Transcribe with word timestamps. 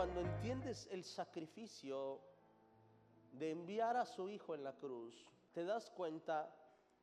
cuando 0.00 0.20
entiendes 0.22 0.88
el 0.92 1.04
sacrificio 1.04 2.22
de 3.32 3.50
enviar 3.50 3.98
a 3.98 4.06
su 4.06 4.30
Hijo 4.30 4.54
en 4.54 4.64
la 4.64 4.72
cruz, 4.72 5.26
te 5.52 5.62
das 5.62 5.90
cuenta 5.90 6.50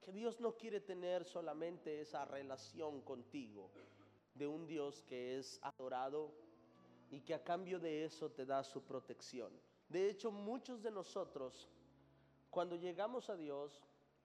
que 0.02 0.12
Dios 0.12 0.40
no 0.40 0.58
quiere 0.58 0.82
tener 0.82 1.24
solamente 1.24 2.02
esa 2.02 2.26
relación 2.26 3.02
contigo 3.02 3.70
de 4.34 4.48
un 4.48 4.66
Dios 4.66 5.04
que 5.04 5.38
es 5.38 5.60
adorado 5.62 6.34
y 7.12 7.22
que 7.22 7.36
a 7.36 7.44
cambio 7.44 7.80
de 7.80 8.04
eso 8.04 8.32
te 8.32 8.48
da 8.48 8.64
su 8.64 8.82
protección. 8.82 9.52
De 9.90 10.10
hecho, 10.10 10.32
muchos 10.32 10.82
de 10.82 10.90
nosotros, 10.90 11.70
cuando 12.50 12.78
llegamos 12.78 13.30
a 13.30 13.38
Dios, 13.38 13.80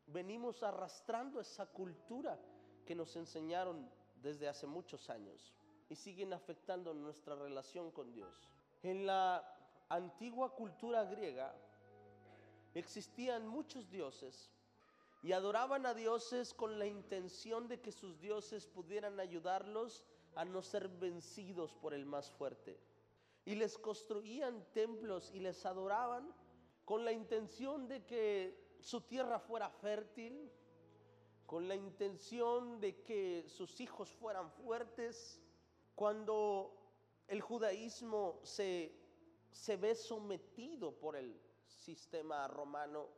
venimos 0.06 0.62
arrastrando 0.62 1.42
esa 1.42 1.66
cultura 1.66 2.40
que 2.86 2.94
nos 2.94 3.16
enseñaron 3.16 3.86
desde 4.22 4.48
hace 4.48 4.66
muchos 4.66 5.10
años 5.10 5.52
y 5.90 5.94
siguen 5.94 6.32
afectando 6.32 6.94
nuestra 6.94 7.36
relación 7.36 7.90
con 7.90 8.10
Dios. 8.14 8.48
En 8.82 9.06
la 9.06 9.44
antigua 9.88 10.54
cultura 10.54 11.04
griega 11.04 11.54
existían 12.74 13.46
muchos 13.46 13.90
dioses 13.90 14.50
y 15.22 15.32
adoraban 15.32 15.86
a 15.86 15.94
dioses 15.94 16.52
con 16.52 16.78
la 16.78 16.86
intención 16.86 17.68
de 17.68 17.80
que 17.80 17.92
sus 17.92 18.20
dioses 18.20 18.66
pudieran 18.66 19.20
ayudarlos 19.20 20.02
a 20.34 20.44
no 20.44 20.62
ser 20.62 20.88
vencidos 20.88 21.74
por 21.74 21.94
el 21.94 22.06
más 22.06 22.30
fuerte. 22.30 22.78
Y 23.44 23.54
les 23.54 23.78
construían 23.78 24.64
templos 24.72 25.30
y 25.32 25.40
les 25.40 25.64
adoraban 25.64 26.32
con 26.84 27.04
la 27.04 27.12
intención 27.12 27.86
de 27.86 28.04
que 28.04 28.76
su 28.80 29.02
tierra 29.02 29.38
fuera 29.38 29.70
fértil, 29.70 30.50
con 31.46 31.68
la 31.68 31.76
intención 31.76 32.80
de 32.80 33.02
que 33.02 33.44
sus 33.48 33.80
hijos 33.80 34.10
fueran 34.10 34.50
fuertes. 34.50 35.40
Cuando 35.94 36.81
el 37.32 37.40
judaísmo 37.40 38.40
se, 38.42 38.92
se 39.50 39.78
ve 39.78 39.94
sometido 39.94 40.92
por 40.92 41.16
el 41.16 41.34
sistema 41.64 42.46
romano, 42.46 43.08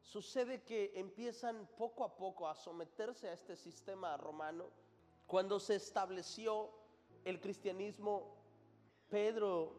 sucede 0.00 0.62
que 0.62 0.92
empiezan 0.94 1.68
poco 1.76 2.02
a 2.02 2.16
poco 2.16 2.48
a 2.48 2.54
someterse 2.54 3.28
a 3.28 3.34
este 3.34 3.56
sistema 3.56 4.16
romano. 4.16 4.70
Cuando 5.26 5.60
se 5.60 5.74
estableció 5.74 6.70
el 7.26 7.42
cristianismo, 7.42 8.38
Pedro 9.10 9.74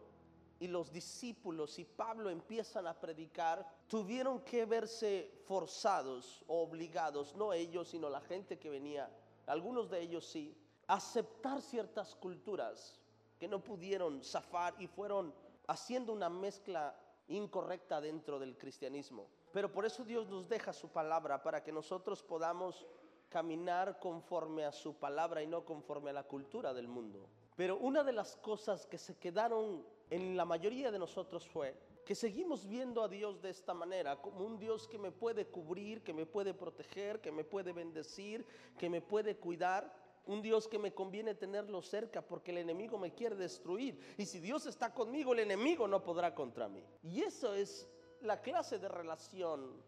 y 0.60 0.68
los 0.68 0.92
discípulos 0.92 1.80
y 1.80 1.86
Pablo 1.86 2.30
empiezan 2.30 2.86
a 2.86 3.00
predicar, 3.00 3.68
tuvieron 3.88 4.42
que 4.42 4.66
verse 4.66 5.42
forzados 5.48 6.44
o 6.46 6.62
obligados, 6.62 7.36
no 7.36 7.54
ellos, 7.54 7.90
sino 7.90 8.08
la 8.08 8.22
gente 8.22 8.60
que 8.60 8.70
venía, 8.70 9.10
algunos 9.48 9.90
de 9.90 10.00
ellos 10.00 10.28
sí, 10.28 10.56
a 10.86 10.98
aceptar 10.98 11.60
ciertas 11.64 12.14
culturas 12.14 12.99
que 13.40 13.48
no 13.48 13.64
pudieron 13.64 14.24
zafar 14.24 14.76
y 14.80 14.88
fueron 14.88 15.34
haciendo 15.68 16.14
una 16.14 16.30
mezcla 16.30 16.96
incorrecta 17.28 18.02
dentro 18.02 18.40
del 18.40 18.58
cristianismo. 18.58 19.28
Pero 19.52 19.72
por 19.72 19.86
eso 19.86 20.04
Dios 20.04 20.28
nos 20.30 20.50
deja 20.50 20.74
su 20.74 20.90
palabra 20.90 21.42
para 21.42 21.64
que 21.64 21.72
nosotros 21.72 22.22
podamos 22.22 22.86
caminar 23.30 24.00
conforme 24.00 24.66
a 24.66 24.72
su 24.72 24.96
palabra 24.96 25.42
y 25.42 25.48
no 25.48 25.64
conforme 25.64 26.10
a 26.10 26.14
la 26.14 26.24
cultura 26.24 26.74
del 26.74 26.88
mundo. 26.88 27.28
Pero 27.56 27.78
una 27.78 28.04
de 28.04 28.14
las 28.14 28.36
cosas 28.38 28.86
que 28.86 28.98
se 28.98 29.18
quedaron 29.18 29.86
en 30.10 30.36
la 30.36 30.46
mayoría 30.46 30.92
de 30.92 31.00
nosotros 31.00 31.48
fue 31.48 31.76
que 32.06 32.16
seguimos 32.16 32.68
viendo 32.68 33.04
a 33.04 33.08
Dios 33.08 33.40
de 33.40 33.52
esta 33.52 33.74
manera, 33.74 34.20
como 34.20 34.44
un 34.44 34.58
Dios 34.58 34.88
que 34.88 34.98
me 34.98 35.12
puede 35.12 35.46
cubrir, 35.46 36.02
que 36.02 36.14
me 36.14 36.26
puede 36.26 36.56
proteger, 36.56 37.22
que 37.22 37.32
me 37.32 37.44
puede 37.44 37.72
bendecir, 37.72 38.46
que 38.80 38.90
me 38.90 39.00
puede 39.00 39.38
cuidar. 39.38 39.94
Un 40.26 40.42
Dios 40.42 40.68
que 40.68 40.78
me 40.78 40.94
conviene 40.94 41.36
tenerlo 41.36 41.82
cerca 41.82 42.22
porque 42.22 42.52
el 42.52 42.60
enemigo 42.60 42.98
me 42.98 43.14
quiere 43.14 43.36
destruir. 43.36 44.16
Y 44.18 44.26
si 44.26 44.40
Dios 44.40 44.66
está 44.66 44.94
conmigo, 44.94 45.34
el 45.34 45.40
enemigo 45.40 45.88
no 45.88 46.04
podrá 46.04 46.36
contra 46.36 46.68
mí. 46.68 46.84
Y 47.02 47.22
eso 47.22 47.54
es 47.54 47.90
la 48.22 48.42
clase 48.42 48.80
de 48.80 48.88
relación 48.88 49.82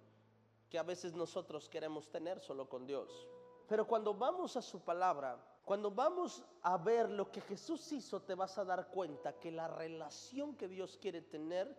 que 0.69 0.79
a 0.79 0.83
veces 0.83 1.13
nosotros 1.13 1.67
queremos 1.67 2.09
tener 2.09 2.39
solo 2.39 2.67
con 2.67 2.87
Dios. 2.87 3.27
Pero 3.67 3.85
cuando 3.85 4.13
vamos 4.13 4.57
a 4.57 4.61
su 4.61 4.81
palabra, 4.81 5.37
cuando 5.63 5.91
vamos 5.91 6.43
a 6.63 6.77
ver 6.77 7.09
lo 7.09 7.31
que 7.31 7.41
Jesús 7.41 7.91
hizo, 7.91 8.21
te 8.21 8.35
vas 8.35 8.57
a 8.57 8.65
dar 8.65 8.89
cuenta 8.89 9.39
que 9.39 9.51
la 9.51 9.67
relación 9.67 10.55
que 10.55 10.67
Dios 10.67 10.97
quiere 10.99 11.21
tener 11.21 11.77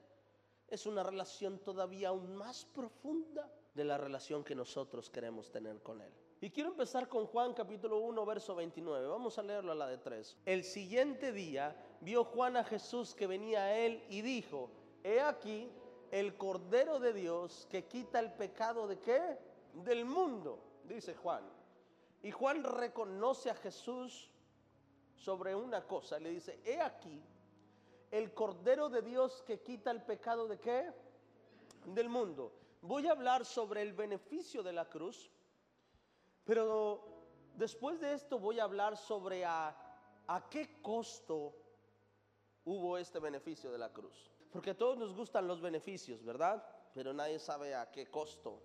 es 0.68 0.86
una 0.86 1.02
relación 1.02 1.58
todavía 1.58 2.08
aún 2.08 2.34
más 2.34 2.64
profunda 2.64 3.50
de 3.74 3.84
la 3.84 3.98
relación 3.98 4.44
que 4.44 4.54
nosotros 4.54 5.10
queremos 5.10 5.50
tener 5.50 5.82
con 5.82 6.00
Él. 6.00 6.12
Y 6.42 6.50
quiero 6.50 6.70
empezar 6.70 7.08
con 7.08 7.28
Juan 7.28 7.54
capítulo 7.54 8.00
1, 8.00 8.26
verso 8.26 8.56
29. 8.56 9.06
Vamos 9.06 9.38
a 9.38 9.44
leerlo 9.44 9.70
a 9.70 9.76
la 9.76 9.86
de 9.86 9.98
3. 9.98 10.38
El 10.44 10.64
siguiente 10.64 11.30
día 11.30 11.76
vio 12.00 12.24
Juan 12.24 12.56
a 12.56 12.64
Jesús 12.64 13.14
que 13.14 13.28
venía 13.28 13.60
a 13.60 13.78
Él 13.78 14.04
y 14.08 14.22
dijo, 14.22 14.68
he 15.04 15.20
aquí 15.20 15.70
el 16.10 16.36
Cordero 16.36 16.98
de 16.98 17.12
Dios 17.12 17.68
que 17.70 17.84
quita 17.84 18.18
el 18.18 18.32
pecado 18.32 18.88
de 18.88 18.98
qué? 18.98 19.38
Del 19.84 20.04
mundo, 20.04 20.58
dice 20.82 21.14
Juan. 21.14 21.44
Y 22.24 22.32
Juan 22.32 22.64
reconoce 22.64 23.48
a 23.48 23.54
Jesús 23.54 24.28
sobre 25.14 25.54
una 25.54 25.86
cosa. 25.86 26.18
Le 26.18 26.30
dice, 26.30 26.58
he 26.64 26.80
aquí 26.80 27.22
el 28.10 28.34
Cordero 28.34 28.88
de 28.88 29.02
Dios 29.02 29.44
que 29.46 29.60
quita 29.60 29.92
el 29.92 30.02
pecado 30.02 30.48
de 30.48 30.58
qué? 30.58 30.90
Del 31.84 32.08
mundo. 32.08 32.52
Voy 32.80 33.06
a 33.06 33.12
hablar 33.12 33.44
sobre 33.44 33.82
el 33.82 33.92
beneficio 33.92 34.64
de 34.64 34.72
la 34.72 34.88
cruz, 34.88 35.30
pero 36.44 37.04
después 37.54 38.00
de 38.00 38.14
esto 38.14 38.38
voy 38.38 38.58
a 38.58 38.64
hablar 38.64 38.96
sobre 38.96 39.44
a, 39.44 39.76
qué 40.50 40.80
costo 40.80 41.54
hubo 42.64 42.96
este 42.98 43.18
beneficio 43.18 43.70
de 43.70 43.78
la 43.78 43.92
cruz. 43.92 44.30
Porque 44.50 44.70
a 44.70 44.76
todos 44.76 44.98
nos 44.98 45.14
gustan 45.14 45.46
los 45.46 45.60
beneficios, 45.60 46.22
¿verdad? 46.24 46.64
Pero 46.94 47.12
nadie 47.12 47.38
sabe 47.38 47.74
a 47.74 47.90
qué 47.90 48.06
costo. 48.06 48.62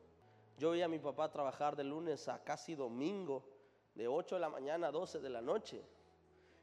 Yo 0.57 0.71
vi 0.71 0.81
a 0.81 0.87
mi 0.87 0.99
papá 0.99 1.31
trabajar 1.31 1.75
de 1.75 1.83
lunes 1.83 2.27
a 2.27 2.43
casi 2.43 2.75
domingo, 2.75 3.43
de 3.95 4.07
8 4.07 4.35
de 4.35 4.41
la 4.41 4.49
mañana 4.49 4.87
a 4.87 4.91
12 4.91 5.19
de 5.19 5.29
la 5.29 5.41
noche. 5.41 5.83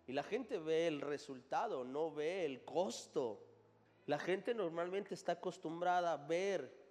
Y 0.06 0.12
la 0.12 0.22
gente 0.22 0.58
ve 0.58 0.86
el 0.86 1.00
resultado, 1.00 1.84
no 1.84 2.10
ve 2.12 2.44
el 2.44 2.64
costo. 2.64 3.40
La 4.06 4.18
gente 4.18 4.54
normalmente 4.54 5.14
está 5.14 5.32
acostumbrada 5.32 6.12
a 6.12 6.16
ver 6.16 6.84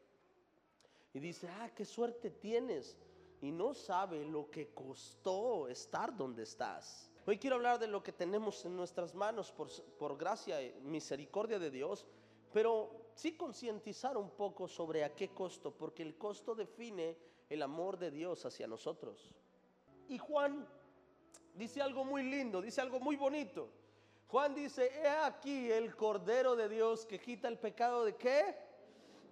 y 1.14 1.20
dice, 1.20 1.48
ah, 1.48 1.70
qué 1.76 1.86
suerte 1.86 2.32
tienes. 2.32 2.98
Y 3.44 3.52
no 3.52 3.76
sabe 3.76 4.26
lo 4.26 4.50
que 4.50 4.74
costó 4.74 5.68
estar 5.68 6.16
donde 6.16 6.44
estás. 6.44 7.12
Hoy 7.28 7.38
quiero 7.38 7.58
hablar 7.58 7.78
de 7.78 7.88
lo 7.88 8.02
que 8.02 8.12
tenemos 8.12 8.66
en 8.66 8.76
nuestras 8.76 9.14
manos 9.14 9.52
por, 9.52 9.70
por 10.00 10.18
gracia 10.18 10.60
y 10.62 10.74
misericordia 10.82 11.60
de 11.60 11.70
Dios 11.70 12.08
pero 12.54 13.10
sí 13.16 13.36
concientizar 13.36 14.16
un 14.16 14.30
poco 14.30 14.68
sobre 14.68 15.04
a 15.04 15.16
qué 15.16 15.30
costo, 15.30 15.72
porque 15.72 16.04
el 16.04 16.16
costo 16.16 16.54
define 16.54 17.18
el 17.50 17.64
amor 17.64 17.98
de 17.98 18.12
Dios 18.12 18.46
hacia 18.46 18.68
nosotros. 18.68 19.34
Y 20.08 20.20
Juan 20.20 20.66
dice 21.56 21.82
algo 21.82 22.06
muy 22.06 22.24
lindo, 22.24 22.62
dice 22.62 22.80
algo 22.80 23.00
muy 23.00 23.16
bonito. 23.16 23.70
Juan 24.28 24.54
dice, 24.54 24.92
he 25.02 25.08
aquí 25.08 25.72
el 25.72 25.96
Cordero 25.96 26.56
de 26.56 26.70
Dios 26.70 27.08
que 27.08 27.20
quita 27.20 27.48
el 27.48 27.58
pecado 27.58 28.06
de 28.06 28.16
qué? 28.16 28.56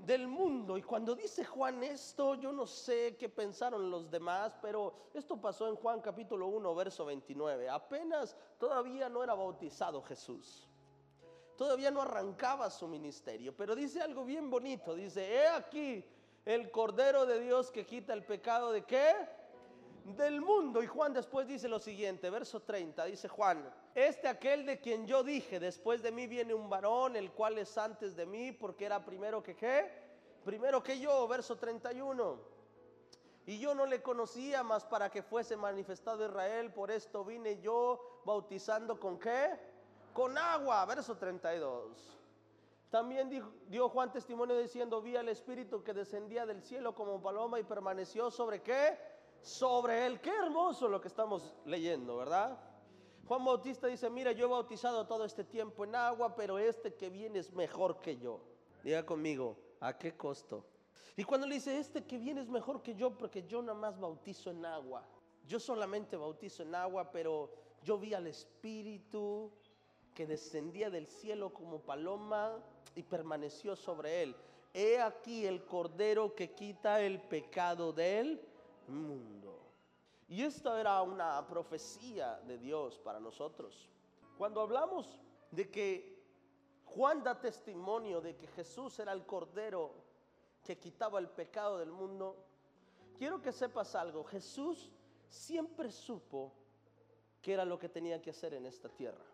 Del 0.06 0.28
mundo. 0.28 0.78
Y 0.78 0.82
cuando 0.82 1.16
dice 1.16 1.46
Juan 1.46 1.84
esto, 1.84 2.36
yo 2.36 2.52
no 2.52 2.66
sé 2.66 3.16
qué 3.18 3.30
pensaron 3.30 3.90
los 3.90 4.10
demás, 4.10 4.58
pero 4.62 4.94
esto 5.14 5.40
pasó 5.40 5.68
en 5.68 5.76
Juan 5.76 6.02
capítulo 6.02 6.48
1, 6.48 6.76
verso 6.76 7.06
29. 7.06 7.70
Apenas 7.70 8.36
todavía 8.58 9.10
no 9.10 9.24
era 9.24 9.34
bautizado 9.34 10.02
Jesús 10.02 10.68
todavía 11.62 11.92
no 11.92 12.02
arrancaba 12.02 12.72
su 12.72 12.88
ministerio, 12.88 13.56
pero 13.56 13.76
dice 13.76 14.02
algo 14.02 14.26
bien 14.26 14.50
bonito, 14.50 14.96
dice, 14.96 15.32
he 15.32 15.48
aquí 15.48 16.04
el 16.44 16.72
Cordero 16.72 17.28
de 17.28 17.40
Dios 17.40 17.70
que 17.70 17.86
quita 17.86 18.14
el 18.14 18.24
pecado 18.24 18.72
de 18.72 18.84
qué? 18.84 19.14
Del 20.04 20.42
mundo. 20.42 20.82
Y 20.82 20.88
Juan 20.88 21.14
después 21.14 21.48
dice 21.48 21.68
lo 21.68 21.80
siguiente, 21.80 22.30
verso 22.30 22.62
30, 22.62 23.06
dice 23.06 23.28
Juan, 23.28 23.72
este 23.94 24.28
aquel 24.28 24.66
de 24.66 24.80
quien 24.80 25.06
yo 25.06 25.24
dije, 25.24 25.59
después 25.59 26.02
de 26.02 26.12
mí 26.12 26.28
viene 26.28 26.53
un 26.53 26.70
varón, 26.70 27.16
el 27.16 27.32
cual 27.32 27.58
es 27.58 27.78
antes 27.78 28.16
de 28.16 28.26
mí, 28.26 28.52
porque 28.52 28.86
era 28.86 29.03
primero 29.06 29.44
que 29.44 29.56
qué? 29.56 29.92
Primero 30.44 30.82
que 30.82 31.00
yo, 31.00 31.28
verso 31.28 31.56
31. 31.56 32.40
Y 33.46 33.59
yo 33.59 33.76
no 33.76 33.86
le 33.86 34.02
conocía 34.02 34.64
más 34.64 34.86
para 34.86 35.09
que 35.09 35.24
fuese 35.24 35.56
manifestado 35.56 36.26
Israel, 36.26 36.72
por 36.72 36.92
esto 36.92 37.24
vine 37.24 37.59
yo 37.59 38.22
bautizando 38.26 39.00
con 39.00 39.20
qué? 39.20 39.72
con 40.14 40.38
agua, 40.38 40.86
verso 40.86 41.16
32. 41.16 42.18
También 42.90 43.30
dio 43.70 43.90
Juan 43.90 44.12
testimonio 44.12 44.58
diciendo, 44.58 45.02
vi 45.02 45.16
al 45.16 45.30
Espíritu 45.30 45.84
que 45.84 45.94
descendía 45.94 46.46
del 46.46 46.62
cielo 46.62 46.94
como 46.94 47.22
paloma 47.22 47.59
y 47.59 47.64
permaneció 47.64 48.30
sobre 48.30 48.62
qué? 48.62 48.97
Sobre 49.41 50.05
él. 50.05 50.22
Qué 50.22 50.29
hermoso 50.29 50.88
lo 50.88 51.02
que 51.02 51.08
estamos 51.08 51.53
leyendo, 51.66 52.17
¿verdad? 52.17 52.58
Juan 53.28 53.46
Bautista 53.46 53.88
dice, 53.88 54.09
mira, 54.09 54.32
yo 54.34 54.46
he 54.46 54.49
bautizado 54.49 55.08
todo 55.08 55.26
este 55.26 55.43
tiempo 55.43 55.84
en 55.85 55.96
agua, 55.96 56.35
pero 56.35 56.59
este 56.59 56.93
que 56.93 57.09
viene 57.09 57.40
es 57.40 57.52
mejor 57.53 57.99
que 57.99 58.17
yo. 58.17 58.41
Diga 58.84 59.05
conmigo, 59.05 59.58
¿a 59.79 59.97
qué 59.97 60.16
costo? 60.16 60.66
Y 61.16 61.23
cuando 61.23 61.47
le 61.47 61.55
dice, 61.55 61.78
este 61.78 62.03
que 62.05 62.17
viene 62.17 62.41
es 62.41 62.49
mejor 62.49 62.82
que 62.82 62.96
yo, 62.96 63.17
porque 63.17 63.43
yo 63.43 63.61
nada 63.61 63.78
más 63.78 63.99
bautizo 63.99 64.52
en 64.52 64.66
agua. 64.66 65.05
Yo 65.47 65.59
solamente 65.59 66.17
bautizo 66.17 66.64
en 66.64 66.76
agua, 66.76 67.11
pero 67.11 67.52
yo 67.84 67.97
vi 67.97 68.14
al 68.14 68.28
Espíritu 68.28 69.52
que 70.14 70.28
descendía 70.28 70.90
del 70.90 71.08
cielo 71.08 71.53
como 71.53 71.79
paloma 71.79 72.58
y 72.96 73.03
permaneció 73.03 73.76
sobre 73.76 74.23
él. 74.23 74.35
He 74.73 74.99
aquí 74.99 75.46
el 75.46 75.66
cordero 75.66 76.35
que 76.35 76.52
quita 76.52 77.02
el 77.02 77.22
pecado 77.22 77.91
del 77.91 78.41
mundo. 78.91 79.59
Y 80.28 80.43
esta 80.43 80.79
era 80.79 81.02
una 81.02 81.46
profecía 81.47 82.40
de 82.47 82.58
Dios 82.58 82.99
para 82.99 83.20
nosotros. 83.20 83.90
Cuando 84.38 84.61
hablamos 84.61 85.20
de 85.52 85.70
que 85.70 86.22
Juan 86.85 87.23
da 87.23 87.40
testimonio 87.40 88.22
de 88.22 88.35
que 88.35 88.47
Jesús 88.47 88.99
era 88.99 89.14
el 89.14 89.26
cordero 89.26 89.93
que 90.64 90.78
quitaba 90.78 91.20
el 91.20 91.29
pecado 91.29 91.78
del 91.78 91.91
mundo, 91.91 92.35
quiero 93.17 93.41
que 93.41 93.52
sepas 93.52 93.96
algo. 93.96 94.23
Jesús 94.23 94.91
siempre 95.29 95.91
supo 95.91 96.52
que 97.41 97.53
era 97.53 97.66
lo 97.66 97.79
que 97.79 97.90
tenía 97.90 98.22
que 98.22 98.29
hacer 98.29 98.53
en 98.53 98.66
esta 98.66 98.90
tierra. 98.90 99.26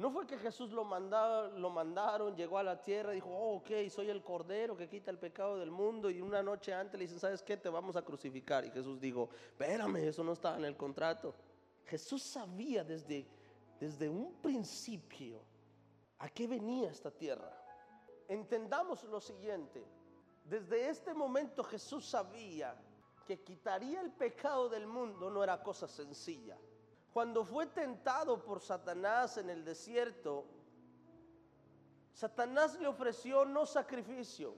No 0.00 0.10
fue 0.10 0.26
que 0.26 0.38
Jesús 0.38 0.70
lo, 0.70 0.82
lo 0.82 1.68
mandaron, 1.68 2.34
llegó 2.34 2.56
a 2.56 2.62
la 2.62 2.82
tierra 2.82 3.12
dijo, 3.12 3.28
oh, 3.28 3.56
ok, 3.56 3.68
soy 3.90 4.08
el 4.08 4.22
cordero 4.22 4.74
que 4.74 4.88
quita 4.88 5.10
el 5.10 5.18
pecado 5.18 5.58
del 5.58 5.70
mundo. 5.70 6.08
Y 6.08 6.22
una 6.22 6.42
noche 6.42 6.72
antes 6.72 6.98
le 6.98 7.04
dicen, 7.04 7.20
¿sabes 7.20 7.42
qué? 7.42 7.58
Te 7.58 7.68
vamos 7.68 7.96
a 7.96 8.02
crucificar. 8.02 8.64
Y 8.64 8.70
Jesús 8.70 8.98
dijo, 8.98 9.28
espérame, 9.50 9.96
eso 9.96 10.24
no 10.24 10.32
estaba 10.32 10.56
en 10.56 10.64
el 10.64 10.74
contrato. 10.74 11.34
Jesús 11.84 12.22
sabía 12.22 12.82
desde, 12.82 13.26
desde 13.78 14.08
un 14.08 14.32
principio 14.40 15.42
a 16.20 16.30
qué 16.30 16.46
venía 16.46 16.88
esta 16.90 17.10
tierra. 17.10 17.52
Entendamos 18.26 19.04
lo 19.04 19.20
siguiente. 19.20 19.84
Desde 20.46 20.88
este 20.88 21.12
momento 21.12 21.62
Jesús 21.62 22.06
sabía 22.06 22.74
que 23.26 23.42
quitaría 23.42 24.00
el 24.00 24.12
pecado 24.12 24.70
del 24.70 24.86
mundo 24.86 25.28
no 25.28 25.44
era 25.44 25.62
cosa 25.62 25.86
sencilla. 25.86 26.56
Cuando 27.12 27.44
fue 27.44 27.66
tentado 27.66 28.44
por 28.44 28.60
Satanás 28.60 29.36
en 29.36 29.50
el 29.50 29.64
desierto, 29.64 30.44
Satanás 32.12 32.78
le 32.78 32.86
ofreció 32.86 33.44
no 33.44 33.66
sacrificio, 33.66 34.54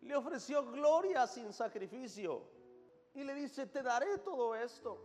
le 0.00 0.16
ofreció 0.16 0.64
gloria 0.70 1.26
sin 1.26 1.52
sacrificio. 1.52 2.52
Y 3.14 3.22
le 3.22 3.34
dice, 3.34 3.66
te 3.66 3.82
daré 3.82 4.18
todo 4.18 4.54
esto, 4.56 4.98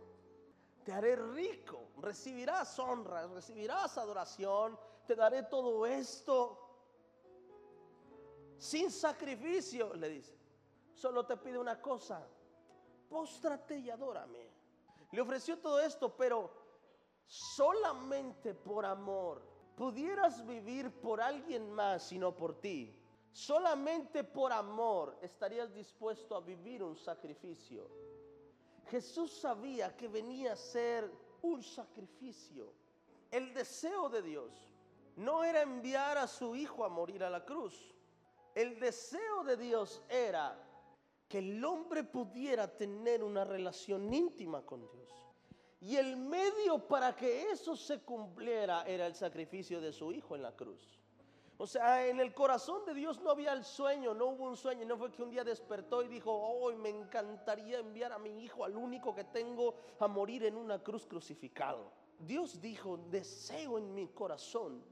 te 0.84 0.92
haré 0.92 1.14
rico, 1.14 1.90
recibirás 1.98 2.76
honra, 2.78 3.26
recibirás 3.28 3.96
adoración, 3.98 4.78
te 5.06 5.14
daré 5.14 5.44
todo 5.44 5.86
esto 5.86 6.70
sin 8.58 8.90
sacrificio, 8.90 9.94
le 9.94 10.08
dice. 10.08 10.36
Solo 10.92 11.24
te 11.24 11.36
pide 11.36 11.58
una 11.58 11.80
cosa, 11.80 12.26
póstrate 13.08 13.78
y 13.78 13.90
adórame. 13.90 14.49
Le 15.12 15.20
ofreció 15.20 15.58
todo 15.58 15.80
esto, 15.80 16.16
pero 16.16 16.50
solamente 17.26 18.54
por 18.54 18.84
amor. 18.84 19.42
Pudieras 19.76 20.46
vivir 20.46 20.90
por 21.00 21.20
alguien 21.20 21.70
más, 21.72 22.02
sino 22.02 22.34
por 22.34 22.60
ti. 22.60 22.96
Solamente 23.32 24.24
por 24.24 24.52
amor 24.52 25.16
estarías 25.22 25.72
dispuesto 25.72 26.34
a 26.34 26.40
vivir 26.40 26.82
un 26.82 26.96
sacrificio. 26.96 27.88
Jesús 28.86 29.32
sabía 29.32 29.96
que 29.96 30.08
venía 30.08 30.52
a 30.52 30.56
ser 30.56 31.10
un 31.42 31.62
sacrificio. 31.62 32.72
El 33.30 33.54
deseo 33.54 34.08
de 34.08 34.22
Dios 34.22 34.52
no 35.16 35.44
era 35.44 35.62
enviar 35.62 36.18
a 36.18 36.26
su 36.26 36.56
hijo 36.56 36.84
a 36.84 36.88
morir 36.88 37.22
a 37.22 37.30
la 37.30 37.44
cruz. 37.44 37.94
El 38.54 38.80
deseo 38.80 39.44
de 39.44 39.56
Dios 39.56 40.02
era 40.08 40.58
que 41.30 41.38
el 41.38 41.64
hombre 41.64 42.02
pudiera 42.02 42.66
tener 42.76 43.22
una 43.22 43.44
relación 43.44 44.12
íntima 44.12 44.66
con 44.66 44.80
Dios. 44.90 45.14
Y 45.80 45.94
el 45.94 46.16
medio 46.16 46.88
para 46.88 47.14
que 47.14 47.52
eso 47.52 47.76
se 47.76 48.00
cumpliera 48.00 48.82
era 48.82 49.06
el 49.06 49.14
sacrificio 49.14 49.80
de 49.80 49.92
su 49.92 50.10
hijo 50.10 50.34
en 50.34 50.42
la 50.42 50.56
cruz. 50.56 50.98
O 51.56 51.68
sea, 51.68 52.04
en 52.04 52.18
el 52.18 52.34
corazón 52.34 52.84
de 52.84 52.94
Dios 52.94 53.20
no 53.20 53.30
había 53.30 53.52
el 53.52 53.62
sueño, 53.62 54.12
no 54.12 54.26
hubo 54.26 54.48
un 54.48 54.56
sueño, 54.56 54.84
no 54.84 54.98
fue 54.98 55.12
que 55.12 55.22
un 55.22 55.30
día 55.30 55.44
despertó 55.44 56.02
y 56.02 56.08
dijo, 56.08 56.32
hoy 56.32 56.74
me 56.74 56.88
encantaría 56.88 57.78
enviar 57.78 58.12
a 58.12 58.18
mi 58.18 58.42
hijo, 58.42 58.64
al 58.64 58.76
único 58.76 59.14
que 59.14 59.22
tengo, 59.22 59.76
a 60.00 60.08
morir 60.08 60.44
en 60.46 60.56
una 60.56 60.82
cruz 60.82 61.06
crucificado. 61.06 61.92
Dios 62.18 62.60
dijo, 62.60 62.96
deseo 63.08 63.78
en 63.78 63.94
mi 63.94 64.08
corazón 64.08 64.82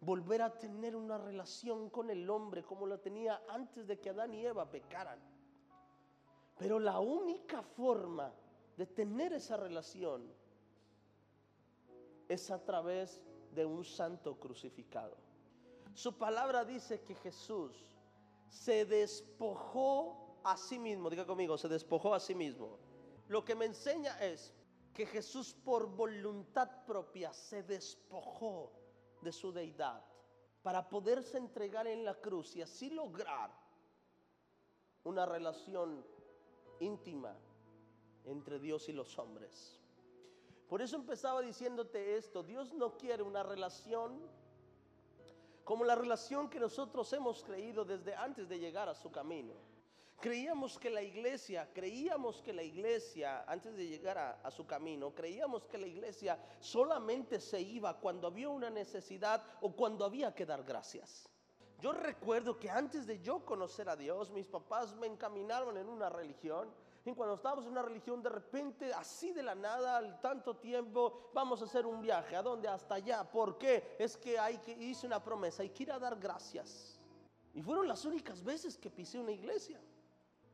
volver 0.00 0.42
a 0.42 0.58
tener 0.58 0.94
una 0.94 1.16
relación 1.16 1.88
con 1.88 2.10
el 2.10 2.28
hombre 2.28 2.62
como 2.62 2.86
la 2.86 2.98
tenía 2.98 3.40
antes 3.48 3.86
de 3.86 3.98
que 3.98 4.10
Adán 4.10 4.34
y 4.34 4.44
Eva 4.44 4.70
pecaran. 4.70 5.31
Pero 6.58 6.78
la 6.78 7.00
única 7.00 7.62
forma 7.62 8.32
de 8.76 8.86
tener 8.86 9.32
esa 9.32 9.56
relación 9.56 10.32
es 12.28 12.50
a 12.50 12.64
través 12.64 13.20
de 13.52 13.66
un 13.66 13.84
santo 13.84 14.38
crucificado. 14.38 15.16
Su 15.94 16.16
palabra 16.16 16.64
dice 16.64 17.02
que 17.02 17.14
Jesús 17.16 17.96
se 18.48 18.84
despojó 18.84 20.38
a 20.44 20.56
sí 20.56 20.78
mismo. 20.78 21.10
Diga 21.10 21.26
conmigo, 21.26 21.58
se 21.58 21.68
despojó 21.68 22.14
a 22.14 22.20
sí 22.20 22.34
mismo. 22.34 22.78
Lo 23.28 23.44
que 23.44 23.54
me 23.54 23.66
enseña 23.66 24.18
es 24.20 24.54
que 24.94 25.06
Jesús 25.06 25.54
por 25.54 25.86
voluntad 25.86 26.84
propia 26.84 27.32
se 27.32 27.62
despojó 27.62 28.72
de 29.22 29.32
su 29.32 29.52
deidad 29.52 30.04
para 30.62 30.88
poderse 30.88 31.38
entregar 31.38 31.86
en 31.86 32.04
la 32.04 32.14
cruz 32.14 32.54
y 32.56 32.62
así 32.62 32.90
lograr 32.90 33.50
una 35.04 35.26
relación 35.26 36.04
íntima 36.82 37.36
entre 38.24 38.58
Dios 38.58 38.88
y 38.88 38.92
los 38.92 39.18
hombres. 39.18 39.80
Por 40.68 40.80
eso 40.82 40.96
empezaba 40.96 41.42
diciéndote 41.42 42.16
esto, 42.16 42.42
Dios 42.42 42.72
no 42.72 42.96
quiere 42.96 43.22
una 43.22 43.42
relación 43.42 44.20
como 45.64 45.84
la 45.84 45.94
relación 45.94 46.50
que 46.50 46.58
nosotros 46.58 47.12
hemos 47.12 47.44
creído 47.44 47.84
desde 47.84 48.14
antes 48.14 48.48
de 48.48 48.58
llegar 48.58 48.88
a 48.88 48.94
su 48.94 49.10
camino. 49.10 49.54
Creíamos 50.20 50.78
que 50.78 50.88
la 50.88 51.02
iglesia, 51.02 51.68
creíamos 51.72 52.40
que 52.42 52.52
la 52.52 52.62
iglesia, 52.62 53.44
antes 53.46 53.76
de 53.76 53.88
llegar 53.88 54.18
a, 54.18 54.50
su 54.52 54.64
camino, 54.66 55.12
creíamos 55.12 55.66
que 55.66 55.78
la 55.78 55.88
iglesia 55.88 56.38
solamente 56.60 57.40
se 57.40 57.60
iba 57.60 57.98
cuando 57.98 58.28
había 58.28 58.48
una 58.48 58.70
necesidad 58.70 59.42
o 59.60 59.72
cuando 59.72 60.04
había 60.04 60.32
que 60.32 60.46
dar 60.46 60.62
gracias. 60.62 61.28
Yo 61.82 61.90
recuerdo 61.90 62.60
que 62.60 62.70
antes 62.70 63.08
de 63.08 63.18
yo 63.18 63.44
conocer 63.44 63.88
a 63.88 63.96
Dios, 63.96 64.30
mis 64.30 64.46
papás 64.46 64.94
me 64.94 65.08
encaminaron 65.08 65.76
en 65.76 65.88
una 65.88 66.08
religión. 66.08 66.72
Y 67.04 67.12
cuando 67.12 67.34
estábamos 67.34 67.64
en 67.64 67.72
una 67.72 67.82
religión, 67.82 68.22
de 68.22 68.28
repente, 68.28 68.94
así 68.94 69.32
de 69.32 69.42
la 69.42 69.56
nada, 69.56 69.96
al 69.96 70.20
tanto 70.20 70.58
tiempo, 70.58 71.32
vamos 71.34 71.60
a 71.60 71.64
hacer 71.64 71.84
un 71.84 72.00
viaje. 72.00 72.36
¿A 72.36 72.42
dónde? 72.42 72.68
Hasta 72.68 72.94
allá. 72.94 73.28
¿Por 73.28 73.58
qué? 73.58 73.96
Es 73.98 74.16
que 74.16 74.38
hay 74.38 74.58
que 74.58 74.70
hice 74.70 75.08
una 75.08 75.24
promesa, 75.24 75.64
hay 75.64 75.70
que 75.70 75.82
ir 75.82 75.90
a 75.90 75.98
dar 75.98 76.16
gracias. 76.20 77.00
Y 77.52 77.60
fueron 77.62 77.88
las 77.88 78.04
únicas 78.04 78.44
veces 78.44 78.78
que 78.78 78.88
pisé 78.88 79.18
una 79.18 79.32
iglesia. 79.32 79.80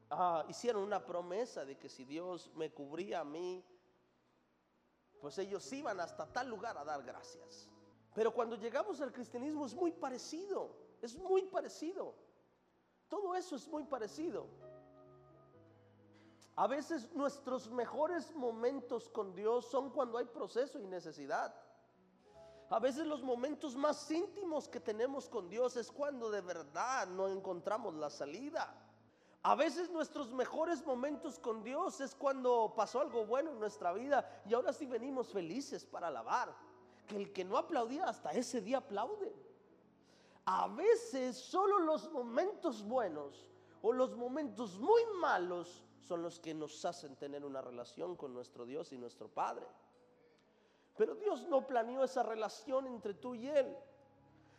Ah, 0.09 0.47
hicieron 0.49 0.83
una 0.83 1.05
promesa 1.05 1.63
de 1.63 1.77
que 1.77 1.91
si 1.91 2.07
Dios 2.07 2.51
me 2.55 2.73
cubría 2.73 3.21
a 3.21 3.25
mí, 3.25 3.63
pues 5.21 5.37
ellos 5.37 5.71
iban 5.75 6.01
hasta 6.01 6.33
tal 6.33 6.49
lugar 6.49 6.79
a 6.79 6.85
dar 6.85 7.03
gracias. 7.03 7.69
Pero 8.15 8.33
cuando 8.33 8.57
llegamos 8.57 8.99
al 9.03 9.13
cristianismo 9.13 9.67
es 9.67 9.75
muy 9.75 9.93
parecido. 9.93 10.88
Es 11.01 11.17
muy 11.17 11.43
parecido. 11.43 12.15
Todo 13.09 13.35
eso 13.35 13.57
es 13.57 13.67
muy 13.69 13.85
parecido. 13.85 14.47
A 16.57 16.67
veces 16.67 17.09
nuestros 17.13 17.71
mejores 17.71 18.35
momentos 18.35 19.09
con 19.09 19.35
Dios 19.35 19.67
son 19.67 19.91
cuando 19.91 20.19
hay 20.19 20.25
proceso 20.25 20.81
y 20.81 20.87
necesidad. 20.87 21.55
A 22.71 22.81
veces 22.81 23.07
los 23.07 23.23
momentos 23.23 23.77
más 23.77 24.11
íntimos 24.11 24.69
que 24.69 24.81
tenemos 24.81 25.29
con 25.29 25.49
Dios 25.49 25.77
es 25.77 25.91
cuando 25.91 26.31
de 26.31 26.41
verdad 26.41 27.07
no 27.07 27.29
encontramos 27.29 27.95
la 27.95 28.11
salida. 28.11 28.75
A 29.43 29.55
veces 29.55 29.89
nuestros 29.91 30.33
mejores 30.33 30.85
momentos 30.85 31.39
con 31.39 31.63
Dios 31.63 32.01
es 32.01 32.15
cuando 32.15 32.75
pasó 32.77 33.01
algo 33.01 33.25
bueno 33.25 33.53
en 33.53 33.61
nuestra 33.61 33.93
vida 33.93 34.43
y 34.45 34.53
ahora 34.53 34.73
sí 34.73 34.85
venimos 34.85 35.33
felices 35.33 35.87
para 35.87 36.09
alabar. 36.09 36.55
Que 37.07 37.17
el 37.17 37.33
que 37.33 37.45
no 37.45 37.57
aplaudía 37.57 38.05
hasta 38.05 38.33
ese 38.33 38.61
día 38.61 38.79
aplaude 38.79 39.48
a 40.51 40.67
veces 40.67 41.37
solo 41.37 41.81
los 41.81 42.11
momentos 42.11 42.83
buenos 42.83 43.47
o 43.83 43.93
los 43.93 44.17
momentos 44.17 44.79
muy 44.79 45.03
malos 45.21 45.85
son 46.01 46.23
los 46.23 46.41
que 46.41 46.55
nos 46.55 46.83
hacen 46.87 47.17
tener 47.17 47.45
una 47.45 47.61
relación 47.61 48.17
con 48.17 48.33
nuestro 48.33 48.65
Dios 48.65 48.91
y 48.95 48.97
nuestro 48.97 49.29
Padre. 49.29 49.67
Pero 50.97 51.17
Dios 51.17 51.47
no 51.49 51.67
planeó 51.67 52.03
esa 52.03 52.23
relación 52.23 52.87
entre 52.87 53.13
tú 53.13 53.35
y 53.35 53.47
Él. 53.47 53.77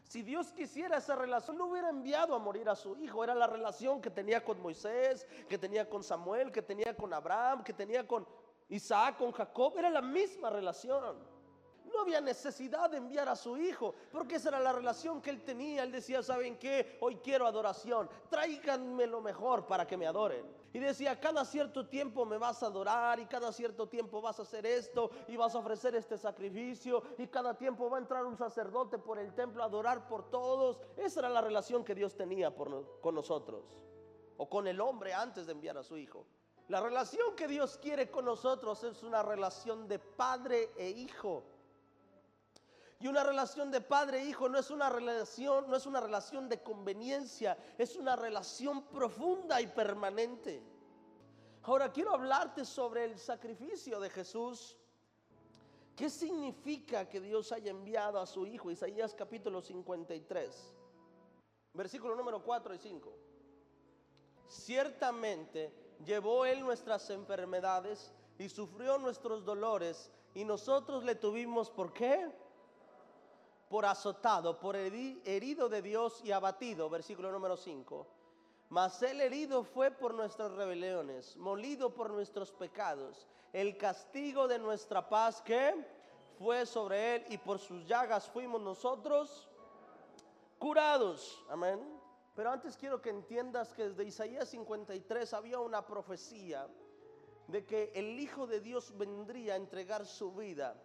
Si 0.03 0.22
Dios 0.22 0.53
quisiera 0.53 0.98
esa 0.98 1.15
relación, 1.15 1.58
no 1.58 1.65
hubiera 1.65 1.89
enviado 1.89 2.36
a 2.36 2.39
morir 2.39 2.69
a 2.69 2.75
su 2.75 2.96
hijo. 2.98 3.24
Era 3.24 3.34
la 3.34 3.48
relación 3.48 4.00
que 4.00 4.12
tenía 4.12 4.46
con 4.46 4.62
Moisés, 4.62 5.25
que 5.48 5.58
tenía 5.58 5.89
con 5.89 6.03
Samuel, 6.03 6.51
que 6.51 6.62
tenía 6.62 6.96
con 6.96 7.12
Abraham, 7.12 7.63
que 7.63 7.74
tenía 7.74 8.08
con 8.08 8.27
Isaac, 8.69 9.17
con 9.17 9.31
Jacob. 9.31 9.75
Era 9.75 9.89
la 9.89 10.03
misma 10.03 10.51
relación. 10.51 11.17
No 12.00 12.03
había 12.03 12.22
necesidad 12.22 12.89
de 12.89 12.96
enviar 12.96 13.27
a 13.27 13.36
su 13.36 13.58
hijo, 13.58 13.94
porque 14.10 14.36
esa 14.36 14.48
era 14.48 14.62
la 14.62 14.72
relación 14.72 15.22
que 15.22 15.32
él 15.32 15.44
tenía. 15.44 15.84
Él 15.84 15.91
decía, 15.91 16.24
¿saben 16.24 16.58
qué? 16.58 16.98
Hoy 17.01 17.18
quiero 17.18 17.46
adoración, 17.46 18.10
tráiganme 18.29 19.06
lo 19.06 19.20
mejor 19.20 19.68
para 19.68 19.86
que 19.86 19.98
me 19.98 20.08
adoren. 20.08 20.46
Y 20.72 20.79
decía, 20.79 21.20
cada 21.20 21.44
cierto 21.44 21.89
tiempo 21.89 22.25
me 22.25 22.38
vas 22.38 22.63
a 22.63 22.68
adorar 22.68 23.20
y 23.20 23.25
cada 23.25 23.51
cierto 23.51 23.89
tiempo 23.89 24.22
vas 24.22 24.39
a 24.39 24.44
hacer 24.44 24.65
esto 24.65 25.12
y 25.27 25.36
vas 25.36 25.53
a 25.56 25.58
ofrecer 25.58 25.94
este 25.94 26.18
sacrificio 26.18 27.03
y 27.18 27.27
cada 27.27 27.53
tiempo 27.58 27.89
va 27.89 27.98
a 27.98 28.00
entrar 28.00 28.25
un 28.25 28.38
sacerdote 28.38 28.98
por 28.98 29.20
el 29.20 29.36
templo 29.36 29.62
a 29.62 29.65
adorar 29.65 30.08
por 30.08 30.29
todos. 30.29 30.79
Esa 30.96 31.20
era 31.20 31.27
la 31.27 31.41
relación 31.41 31.84
que 31.84 31.96
Dios 31.96 32.15
tenía 32.15 32.56
con 32.56 33.13
nosotros 33.13 33.65
o 34.38 34.50
con 34.50 34.68
el 34.68 34.79
hombre 34.79 35.13
antes 35.13 35.48
de 35.48 35.51
enviar 35.51 35.77
a 35.77 35.84
su 35.84 35.98
hijo. 35.98 36.25
La 36.70 36.79
relación 36.79 37.36
que 37.36 37.50
Dios 37.50 37.77
quiere 37.77 38.10
con 38.10 38.24
nosotros 38.24 38.86
es 38.86 39.03
una 39.03 39.22
relación 39.22 39.89
de 39.89 40.00
padre 40.00 40.70
e 40.77 40.88
hijo. 40.91 41.44
Y 43.01 43.08
una 43.08 43.24
relación 43.24 43.72
de 43.72 43.79
padre 43.79 44.20
e 44.20 44.25
hijo 44.25 44.50
no 44.50 44.60
es 44.60 44.70
una 44.70 44.89
relación, 44.89 45.70
no 45.70 45.77
es 45.77 45.86
una 45.86 46.01
relación 46.01 46.50
de 46.50 46.62
conveniencia, 46.62 47.58
es 47.77 47.96
una 47.96 48.18
relación 48.18 48.84
profunda 48.88 49.62
y 49.62 49.68
permanente. 49.68 50.62
Ahora 51.63 51.94
quiero 51.94 52.13
hablarte 52.13 52.65
sobre 52.65 53.06
el 53.06 53.18
sacrificio 53.18 54.01
de 54.01 54.10
Jesús. 54.10 54.75
¿Qué 55.96 56.10
significa 56.10 57.08
que 57.08 57.22
Dios 57.22 57.53
haya 57.53 57.72
enviado 57.72 58.20
a 58.20 58.27
su 58.27 58.46
hijo? 58.46 58.70
Isaías 58.70 59.13
capítulo 59.13 59.62
53, 59.62 60.74
versículo 61.74 62.15
número 62.15 62.44
4 62.44 62.74
y 62.74 62.77
5. 62.79 63.13
Ciertamente 64.50 65.74
llevó 66.03 66.46
él 66.46 66.62
nuestras 66.62 67.10
enfermedades 67.12 68.13
y 68.38 68.50
sufrió 68.50 68.98
nuestros 68.98 69.46
dolores 69.46 70.12
y 70.34 70.44
nosotros 70.44 71.06
le 71.06 71.15
tuvimos 71.15 71.70
por 71.70 71.94
qué? 71.94 72.29
Por 73.69 73.85
azotado, 73.85 74.59
por 74.59 74.75
herido 74.75 75.69
de 75.69 75.81
Dios 75.81 76.21
y 76.23 76.31
abatido, 76.31 76.89
versículo 76.89 77.31
número 77.31 77.55
5. 77.55 78.07
Mas 78.69 79.01
el 79.01 79.21
herido 79.21 79.63
fue 79.63 79.91
por 79.91 80.13
nuestras 80.13 80.51
rebeliones, 80.51 81.38
molido 81.38 81.93
por 81.93 82.11
nuestros 82.11 82.51
pecados. 82.51 83.27
El 83.53 83.77
castigo 83.77 84.47
de 84.47 84.59
nuestra 84.59 85.07
paz 85.07 85.41
que 85.41 85.73
fue 86.38 86.65
sobre 86.65 87.15
él 87.15 87.25
y 87.29 87.38
por 87.38 87.59
sus 87.59 87.85
llagas 87.88 88.29
fuimos 88.29 88.61
nosotros 88.61 89.49
curados. 90.59 91.43
Amén. 91.49 91.79
Pero 92.35 92.51
antes 92.51 92.77
quiero 92.77 93.01
que 93.01 93.09
entiendas 93.09 93.73
que 93.73 93.89
desde 93.89 94.03
Isaías 94.03 94.49
53 94.49 95.33
había 95.33 95.59
una 95.59 95.85
profecía 95.85 96.67
de 97.47 97.65
que 97.65 97.91
el 97.95 98.19
Hijo 98.19 98.45
de 98.45 98.59
Dios 98.61 98.95
vendría 98.97 99.55
a 99.55 99.57
entregar 99.57 100.05
su 100.05 100.31
vida, 100.31 100.75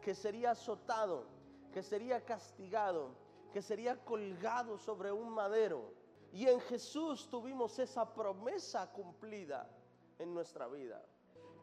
que 0.00 0.14
sería 0.14 0.52
azotado, 0.52 1.26
que 1.74 1.82
sería 1.82 2.24
castigado, 2.24 3.16
que 3.52 3.60
sería 3.60 3.96
colgado 4.04 4.78
sobre 4.78 5.10
un 5.10 5.28
madero. 5.28 5.92
Y 6.32 6.46
en 6.46 6.60
Jesús 6.60 7.28
tuvimos 7.28 7.76
esa 7.80 8.14
promesa 8.14 8.92
cumplida 8.92 9.68
en 10.20 10.32
nuestra 10.32 10.68
vida. 10.68 11.04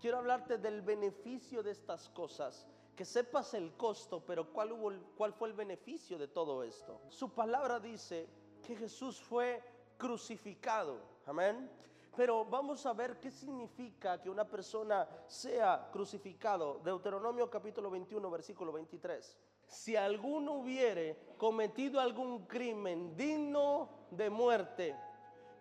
Quiero 0.01 0.17
hablarte 0.17 0.57
del 0.57 0.81
beneficio 0.81 1.63
de 1.63 1.71
estas 1.71 2.09
cosas, 2.09 2.67
que 2.93 3.05
sepas 3.05 3.53
el 3.53 3.77
costo, 3.77 4.21
pero 4.25 4.51
¿cuál, 4.51 5.31
fue 5.31 5.47
el 5.47 5.53
beneficio 5.53 6.17
de 6.17 6.27
todo 6.27 6.61
esto? 6.61 6.99
Su 7.07 7.29
palabra 7.33 7.79
dice 7.79 8.27
que 8.61 8.75
Jesús 8.75 9.21
fue 9.21 9.63
crucificado. 9.97 10.99
Amén. 11.25 11.71
Pero 12.17 12.43
vamos 12.43 12.85
a 12.85 12.91
ver 12.91 13.17
qué 13.17 13.31
significa 13.31 14.21
que 14.21 14.29
una 14.29 14.43
persona 14.43 15.07
sea 15.25 15.89
crucificado. 15.89 16.81
Deuteronomio 16.83 17.49
capítulo 17.49 17.89
21, 17.89 18.29
versículo 18.29 18.73
23. 18.73 19.50
Si 19.71 19.95
alguno 19.95 20.55
hubiere 20.55 21.17
cometido 21.37 22.01
algún 22.01 22.45
crimen 22.45 23.15
digno 23.15 23.89
de 24.11 24.29
muerte 24.29 24.95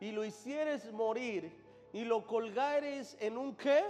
y 0.01 0.11
lo 0.11 0.25
hicieres 0.25 0.93
morir 0.93 1.65
y 1.93 2.05
lo 2.05 2.27
colgares 2.27 3.17
en 3.21 3.39
un 3.39 3.55
qué? 3.55 3.85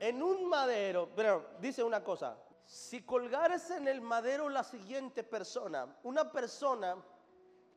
En 0.00 0.22
un 0.22 0.48
madero. 0.48 1.10
Pero 1.14 1.50
dice 1.60 1.84
una 1.84 2.02
cosa, 2.02 2.38
si 2.64 3.02
colgares 3.02 3.70
en 3.70 3.88
el 3.88 4.00
madero 4.00 4.48
la 4.48 4.64
siguiente 4.64 5.22
persona, 5.22 5.86
una 6.02 6.32
persona 6.32 6.96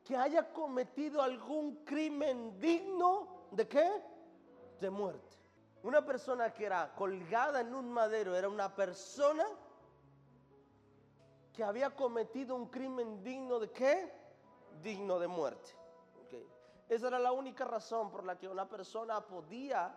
que 0.02 0.16
haya 0.16 0.50
cometido 0.50 1.20
algún 1.20 1.84
crimen 1.84 2.58
digno 2.58 3.48
de 3.50 3.68
qué? 3.68 4.02
De 4.80 4.88
muerte. 4.88 5.36
Una 5.82 6.02
persona 6.02 6.54
que 6.54 6.64
era 6.64 6.94
colgada 6.94 7.60
en 7.60 7.74
un 7.74 7.90
madero 7.90 8.34
era 8.34 8.48
una 8.48 8.74
persona 8.74 9.44
que 11.52 11.62
había 11.62 11.90
cometido 11.90 12.54
un 12.54 12.66
crimen 12.66 13.22
digno 13.22 13.58
de 13.58 13.70
qué? 13.70 14.12
Digno 14.82 15.18
de 15.18 15.28
muerte. 15.28 15.76
Esa 16.88 17.08
era 17.08 17.18
la 17.18 17.32
única 17.32 17.64
razón 17.64 18.10
por 18.10 18.24
la 18.24 18.38
que 18.38 18.48
una 18.48 18.68
persona 18.68 19.20
podía 19.20 19.96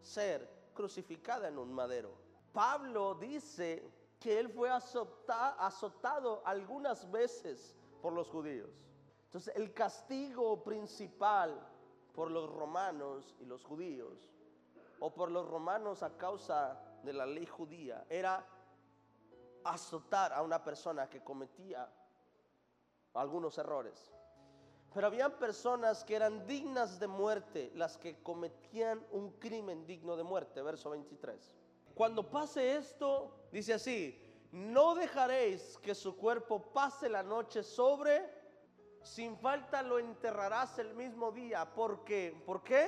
ser 0.00 0.48
crucificada 0.72 1.48
en 1.48 1.58
un 1.58 1.72
madero. 1.72 2.12
Pablo 2.52 3.14
dice 3.14 3.82
que 4.20 4.38
él 4.38 4.48
fue 4.48 4.70
azotado 4.70 6.42
algunas 6.44 7.10
veces 7.10 7.76
por 8.00 8.12
los 8.12 8.28
judíos. 8.28 8.70
Entonces 9.26 9.54
el 9.56 9.72
castigo 9.72 10.62
principal 10.62 11.60
por 12.14 12.30
los 12.30 12.50
romanos 12.50 13.36
y 13.40 13.44
los 13.44 13.64
judíos, 13.64 14.30
o 15.00 15.12
por 15.12 15.30
los 15.30 15.48
romanos 15.48 16.02
a 16.02 16.16
causa 16.16 16.80
de 17.02 17.12
la 17.12 17.26
ley 17.26 17.46
judía, 17.46 18.04
era 18.08 18.44
azotar 19.64 20.32
a 20.32 20.42
una 20.42 20.62
persona 20.62 21.08
que 21.08 21.22
cometía 21.22 21.90
algunos 23.14 23.58
errores. 23.58 24.12
Pero 24.94 25.06
había 25.06 25.38
personas 25.38 26.04
que 26.04 26.16
eran 26.16 26.46
dignas 26.46 26.98
de 26.98 27.06
muerte, 27.06 27.70
las 27.74 27.98
que 27.98 28.22
cometían 28.22 29.04
un 29.12 29.32
crimen 29.32 29.86
digno 29.86 30.16
de 30.16 30.22
muerte, 30.22 30.62
verso 30.62 30.90
23. 30.90 31.56
Cuando 31.94 32.30
pase 32.30 32.76
esto, 32.76 33.48
dice 33.52 33.74
así, 33.74 34.18
no 34.52 34.94
dejaréis 34.94 35.76
que 35.78 35.94
su 35.94 36.16
cuerpo 36.16 36.72
pase 36.72 37.08
la 37.08 37.22
noche 37.22 37.62
sobre 37.62 38.38
sin 39.02 39.36
falta 39.38 39.82
lo 39.82 39.98
enterrarás 39.98 40.78
el 40.78 40.94
mismo 40.94 41.32
día. 41.32 41.64
¿Por 41.74 42.04
qué? 42.04 42.40
¿Por 42.44 42.62
qué? 42.62 42.86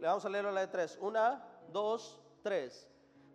Le 0.00 0.06
vamos 0.06 0.24
a 0.24 0.28
leer 0.28 0.44
la 0.44 0.60
de 0.60 0.66
tres. 0.66 0.98
Una, 1.00 1.46
dos, 1.72 2.20
tres. 2.42 2.88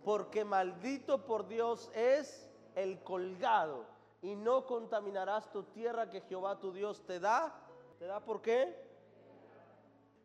Porque 0.04 0.44
maldito 0.44 1.26
por 1.26 1.48
Dios 1.48 1.90
es 1.94 2.50
el 2.76 3.04
colgado 3.04 3.86
y 4.22 4.36
no 4.36 4.66
contaminarás 4.66 5.52
tu 5.52 5.64
tierra 5.64 6.10
que 6.10 6.22
Jehová 6.22 6.60
tu 6.60 6.72
Dios 6.72 7.06
te 7.06 7.20
da. 7.20 7.54
¿Te 8.00 8.06
da 8.06 8.20
por 8.24 8.42
qué? 8.42 8.90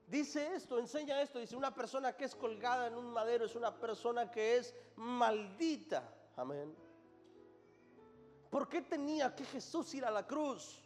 Dice 0.07 0.55
esto, 0.55 0.79
enseña 0.79 1.21
esto. 1.21 1.39
Dice, 1.39 1.57
una 1.57 1.75
persona 1.75 2.17
que 2.17 2.25
es 2.25 2.35
colgada 2.35 2.87
en 2.87 2.95
un 2.95 3.11
madero 3.13 3.45
es 3.45 3.55
una 3.55 3.75
persona 3.75 4.31
que 4.31 4.57
es 4.57 4.75
maldita. 4.97 6.03
Amén. 6.37 6.75
¿Por 8.51 8.69
qué 8.69 8.83
tenía 8.83 9.35
que 9.35 9.45
Jesús 9.45 9.93
ir 9.95 10.05
a 10.05 10.11
la 10.11 10.27
cruz? 10.27 10.83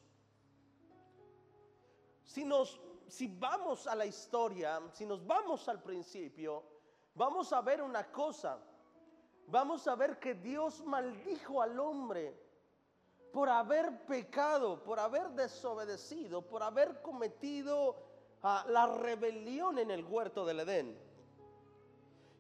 Si 2.25 2.45
nos 2.45 2.81
si 3.11 3.27
vamos 3.27 3.87
a 3.87 3.95
la 3.95 4.07
historia, 4.07 4.81
si 4.93 5.05
nos 5.05 5.27
vamos 5.27 5.69
al 5.69 5.83
principio, 5.83 6.63
vamos 7.15 7.53
a 7.53 7.61
ver 7.61 7.83
una 7.83 8.11
cosa. 8.11 8.59
Vamos 9.51 9.89
a 9.89 9.97
ver 9.97 10.21
que 10.21 10.35
Dios 10.35 10.85
maldijo 10.85 11.61
al 11.61 11.79
hombre 11.81 12.39
por 13.33 13.49
haber 13.49 14.07
pecado, 14.07 14.83
por 14.85 15.01
haber 15.01 15.31
desobedecido, 15.31 16.43
por 16.43 16.63
haber 16.63 17.03
cometido 17.03 17.97
ah, 18.43 18.65
la 18.69 18.87
rebelión 18.87 19.79
en 19.79 19.91
el 19.91 20.05
huerto 20.05 20.45
del 20.45 20.61
Edén. 20.61 20.97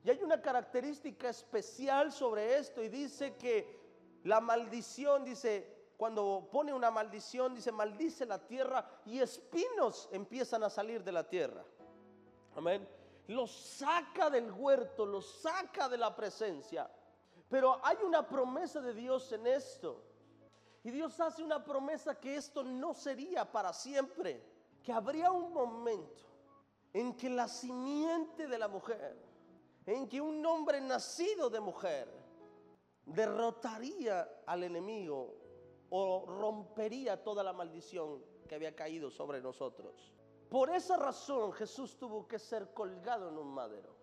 Y 0.04 0.10
hay 0.10 0.22
una 0.22 0.40
característica 0.40 1.28
especial 1.28 2.12
sobre 2.12 2.56
esto 2.56 2.82
y 2.82 2.88
dice 2.88 3.36
que 3.36 3.78
la 4.22 4.40
maldición, 4.40 5.24
dice, 5.24 5.90
cuando 5.96 6.48
pone 6.50 6.72
una 6.72 6.92
maldición, 6.92 7.54
dice, 7.56 7.72
maldice 7.72 8.24
la 8.24 8.38
tierra 8.38 8.88
y 9.04 9.18
espinos 9.18 10.08
empiezan 10.12 10.62
a 10.62 10.70
salir 10.70 11.02
de 11.02 11.12
la 11.12 11.28
tierra. 11.28 11.64
Amén. 12.54 12.88
Los 13.26 13.50
saca 13.50 14.30
del 14.30 14.50
huerto, 14.50 15.04
los 15.04 15.26
saca 15.26 15.88
de 15.88 15.98
la 15.98 16.14
presencia. 16.14 16.90
Pero 17.50 17.80
hay 17.84 17.98
una 18.06 18.26
promesa 18.26 18.80
de 18.80 18.94
Dios 18.94 19.30
en 19.32 19.46
esto. 19.46 20.02
Y 20.84 20.90
Dios 20.90 21.18
hace 21.20 21.42
una 21.42 21.62
promesa 21.62 22.18
que 22.18 22.36
esto 22.36 22.62
no 22.62 22.94
sería 22.94 23.44
para 23.50 23.72
siempre. 23.72 24.42
Que 24.82 24.92
habría 24.92 25.30
un 25.30 25.52
momento 25.52 26.24
en 26.92 27.14
que 27.16 27.28
la 27.28 27.48
simiente 27.48 28.46
de 28.46 28.58
la 28.58 28.68
mujer, 28.68 29.16
en 29.84 30.08
que 30.08 30.20
un 30.20 30.44
hombre 30.46 30.80
nacido 30.80 31.50
de 31.50 31.60
mujer, 31.60 32.08
derrotaría 33.04 34.42
al 34.46 34.62
enemigo 34.64 35.34
o 35.90 36.24
rompería 36.26 37.22
toda 37.22 37.42
la 37.42 37.52
maldición 37.52 38.22
que 38.48 38.54
había 38.54 38.74
caído 38.74 39.10
sobre 39.10 39.40
nosotros. 39.40 40.12
Por 40.48 40.70
esa 40.70 40.96
razón 40.96 41.52
Jesús 41.52 41.98
tuvo 41.98 42.26
que 42.26 42.38
ser 42.38 42.72
colgado 42.72 43.28
en 43.28 43.38
un 43.38 43.52
madero. 43.52 43.99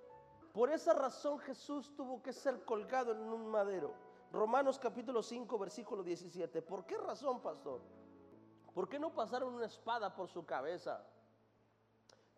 Por 0.58 0.72
esa 0.72 0.92
razón 0.92 1.38
Jesús 1.38 1.94
tuvo 1.96 2.20
que 2.24 2.34
ser 2.34 2.66
colgado 2.66 3.12
en 3.12 3.20
un 3.20 3.48
madero. 3.48 3.94
Romanos 4.32 4.80
capítulo 4.80 5.22
5, 5.22 5.56
versículo 5.56 6.02
17. 6.02 6.64
¿Por 6.64 6.84
qué 6.84 6.98
razón, 6.98 7.44
pastor? 7.44 7.80
¿Por 8.74 8.90
qué 8.90 8.98
no 8.98 9.14
pasaron 9.14 9.54
una 9.54 9.68
espada 9.68 10.16
por 10.16 10.28
su 10.28 10.48
cabeza? 10.48 11.06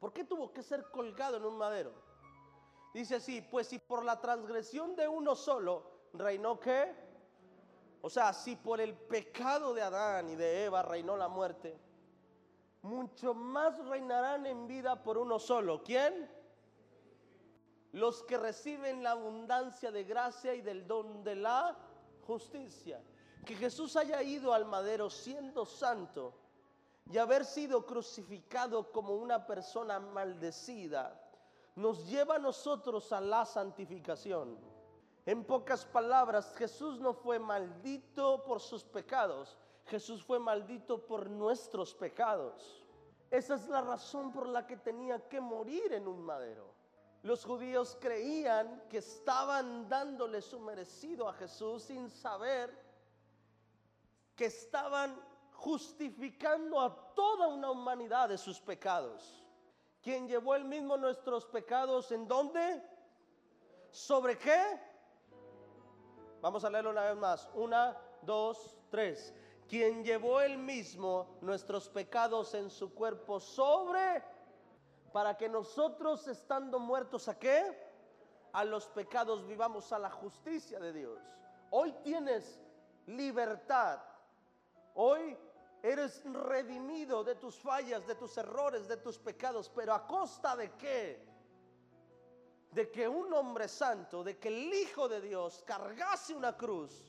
¿Por 0.01 0.11
qué 0.11 0.25
tuvo 0.25 0.51
que 0.51 0.61
ser 0.61 0.91
colgado 0.91 1.37
en 1.37 1.45
un 1.45 1.57
madero? 1.57 1.93
Dice 2.93 3.15
así, 3.15 3.41
pues 3.41 3.67
si 3.67 3.79
por 3.79 4.03
la 4.03 4.19
transgresión 4.19 4.97
de 4.97 5.07
uno 5.07 5.33
solo 5.33 5.89
reinó 6.11 6.59
qué? 6.59 6.93
O 8.01 8.09
sea, 8.09 8.33
si 8.33 8.57
por 8.57 8.81
el 8.81 8.95
pecado 8.95 9.73
de 9.73 9.81
Adán 9.81 10.27
y 10.27 10.35
de 10.35 10.65
Eva 10.65 10.81
reinó 10.81 11.15
la 11.15 11.29
muerte, 11.29 11.79
mucho 12.81 13.33
más 13.33 13.79
reinarán 13.85 14.45
en 14.45 14.67
vida 14.67 15.01
por 15.01 15.17
uno 15.17 15.39
solo. 15.39 15.81
¿Quién? 15.81 16.37
Los 17.91 18.23
que 18.23 18.37
reciben 18.37 19.03
la 19.03 19.11
abundancia 19.11 19.91
de 19.91 20.03
gracia 20.03 20.53
y 20.53 20.61
del 20.61 20.85
don 20.85 21.23
de 21.23 21.35
la 21.35 21.75
justicia. 22.25 23.01
Que 23.45 23.55
Jesús 23.55 23.95
haya 23.95 24.21
ido 24.21 24.53
al 24.53 24.65
madero 24.65 25.09
siendo 25.09 25.65
santo 25.65 26.33
y 27.11 27.17
haber 27.17 27.43
sido 27.43 27.85
crucificado 27.85 28.91
como 28.91 29.15
una 29.15 29.47
persona 29.47 29.99
maldecida, 29.99 31.19
nos 31.75 32.07
lleva 32.07 32.35
a 32.35 32.39
nosotros 32.39 33.11
a 33.11 33.19
la 33.19 33.45
santificación. 33.45 34.57
En 35.25 35.43
pocas 35.43 35.85
palabras, 35.85 36.53
Jesús 36.55 36.99
no 36.99 37.13
fue 37.13 37.39
maldito 37.39 38.43
por 38.43 38.59
sus 38.59 38.83
pecados, 38.83 39.57
Jesús 39.85 40.23
fue 40.23 40.39
maldito 40.39 41.05
por 41.05 41.29
nuestros 41.29 41.95
pecados. 41.95 42.83
Esa 43.31 43.55
es 43.55 43.67
la 43.67 43.81
razón 43.81 44.31
por 44.31 44.47
la 44.47 44.65
que 44.67 44.77
tenía 44.77 45.27
que 45.27 45.39
morir 45.39 45.93
en 45.93 46.07
un 46.07 46.21
madero. 46.21 46.68
Los 47.23 47.43
judíos 47.43 47.97
creían 47.99 48.83
que 48.89 48.99
estaban 48.99 49.89
dándole 49.89 50.41
su 50.41 50.59
merecido 50.59 51.27
a 51.27 51.33
Jesús 51.33 51.83
sin 51.83 52.09
saber 52.09 52.73
que 54.35 54.45
estaban 54.45 55.19
justificando 55.53 56.79
a 56.79 57.13
toda 57.13 57.47
una 57.47 57.71
humanidad 57.71 58.29
de 58.29 58.37
sus 58.37 58.61
pecados. 58.61 59.45
Quien 60.01 60.29
llevó 60.29 60.55
el 60.55 60.63
mismo 60.63 60.95
nuestros 60.95 61.45
pecados 61.45 62.09
en 62.13 62.25
dónde? 62.25 62.81
¿Sobre 63.91 64.37
qué? 64.37 64.79
Vamos 66.41 66.63
a 66.63 66.69
leerlo 66.69 66.91
una 66.91 67.03
vez 67.03 67.17
más. 67.17 67.49
Una, 67.53 67.97
dos, 68.21 68.77
tres. 68.89 69.33
Quien 69.67 70.05
llevó 70.05 70.39
el 70.39 70.57
mismo 70.57 71.37
nuestros 71.41 71.89
pecados 71.89 72.53
en 72.53 72.69
su 72.69 72.93
cuerpo 72.93 73.41
sobre, 73.41 74.23
para 75.11 75.37
que 75.37 75.49
nosotros 75.49 76.27
estando 76.27 76.79
muertos 76.79 77.27
a 77.27 77.37
qué? 77.37 77.89
A 78.53 78.63
los 78.63 78.87
pecados 78.87 79.45
vivamos 79.47 79.91
a 79.91 79.99
la 79.99 80.09
justicia 80.09 80.79
de 80.79 80.93
Dios. 80.93 81.19
Hoy 81.71 81.91
tienes 82.03 82.59
libertad. 83.05 83.99
Hoy 84.95 85.37
eres 85.83 86.23
redimido 86.25 87.23
de 87.23 87.35
tus 87.35 87.59
fallas, 87.59 88.05
de 88.07 88.15
tus 88.15 88.37
errores, 88.37 88.87
de 88.87 88.97
tus 88.97 89.17
pecados. 89.17 89.69
Pero 89.69 89.93
a 89.93 90.05
costa 90.07 90.55
de 90.55 90.71
qué? 90.71 91.29
de 92.71 92.91
que 92.91 93.07
un 93.07 93.33
hombre 93.33 93.67
santo, 93.67 94.23
de 94.23 94.37
que 94.37 94.49
el 94.49 94.73
Hijo 94.73 95.07
de 95.07 95.21
Dios 95.21 95.63
cargase 95.65 96.35
una 96.35 96.55
cruz, 96.55 97.03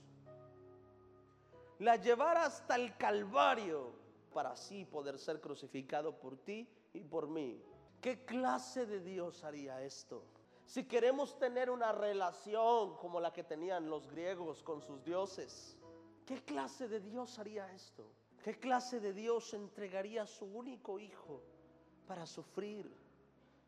la 1.78 1.96
llevara 1.96 2.44
hasta 2.44 2.76
el 2.76 2.96
Calvario 2.96 3.92
para 4.32 4.52
así 4.52 4.84
poder 4.84 5.18
ser 5.18 5.40
crucificado 5.40 6.18
por 6.18 6.36
ti 6.38 6.68
y 6.92 7.00
por 7.04 7.28
mí. 7.28 7.62
¿Qué 8.00 8.24
clase 8.24 8.86
de 8.86 9.00
Dios 9.00 9.44
haría 9.44 9.82
esto? 9.82 10.24
Si 10.64 10.84
queremos 10.84 11.38
tener 11.38 11.70
una 11.70 11.92
relación 11.92 12.96
como 12.96 13.20
la 13.20 13.32
que 13.32 13.44
tenían 13.44 13.90
los 13.90 14.06
griegos 14.06 14.62
con 14.62 14.80
sus 14.80 15.04
dioses, 15.04 15.76
¿qué 16.26 16.42
clase 16.42 16.88
de 16.88 17.00
Dios 17.00 17.38
haría 17.38 17.70
esto? 17.72 18.04
¿Qué 18.42 18.58
clase 18.58 19.00
de 19.00 19.12
Dios 19.12 19.52
entregaría 19.52 20.22
a 20.22 20.26
su 20.26 20.46
único 20.46 20.98
hijo 20.98 21.42
para 22.06 22.26
sufrir? 22.26 22.90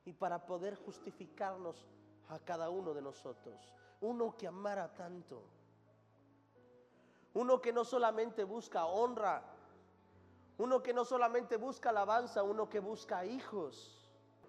y 0.05 0.13
para 0.13 0.45
poder 0.45 0.77
justificarnos 0.77 1.87
a 2.29 2.39
cada 2.41 2.71
uno 2.71 2.93
de 2.95 3.03
nosotros. 3.03 3.73
Uno 4.01 4.37
que 4.37 4.47
amara 4.47 4.93
tanto. 4.93 5.43
Uno 7.35 7.61
que 7.61 7.73
no 7.73 7.85
solamente 7.85 8.45
busca 8.45 8.87
honra. 8.87 9.43
Uno 10.59 10.83
que 10.83 10.93
no 10.93 11.05
solamente 11.05 11.57
busca 11.57 11.91
alabanza, 11.91 12.43
uno 12.43 12.69
que 12.69 12.81
busca 12.81 13.25
hijos. 13.25 14.02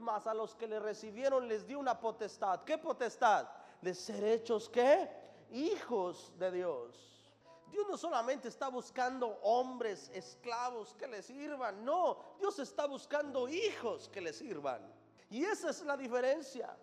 Mas 0.04 0.28
a 0.28 0.34
los 0.34 0.54
que 0.56 0.68
le 0.68 0.80
recibieron 0.80 1.48
les 1.48 1.66
dio 1.66 1.80
una 1.80 2.00
potestad. 2.00 2.64
¿Qué 2.64 2.78
potestad? 2.78 3.48
De 3.82 3.96
ser 3.96 4.24
hechos 4.24 4.70
qué? 4.70 5.10
Hijos 5.52 6.32
de 6.38 6.52
Dios. 6.52 7.14
Dios 7.72 7.88
no 7.90 7.98
solamente 7.98 8.50
está 8.50 8.68
buscando 8.68 9.40
hombres 9.42 10.12
esclavos 10.14 10.94
que 10.94 11.08
le 11.08 11.24
sirvan, 11.24 11.84
no, 11.84 12.36
Dios 12.38 12.60
está 12.60 12.86
buscando 12.86 13.50
hijos 13.50 14.10
que 14.10 14.22
le 14.22 14.32
sirvan. 14.32 14.82
Y 15.32 15.44
esa 15.44 15.72
es 15.72 15.82
la 15.82 15.98
diferencia. 15.98 16.78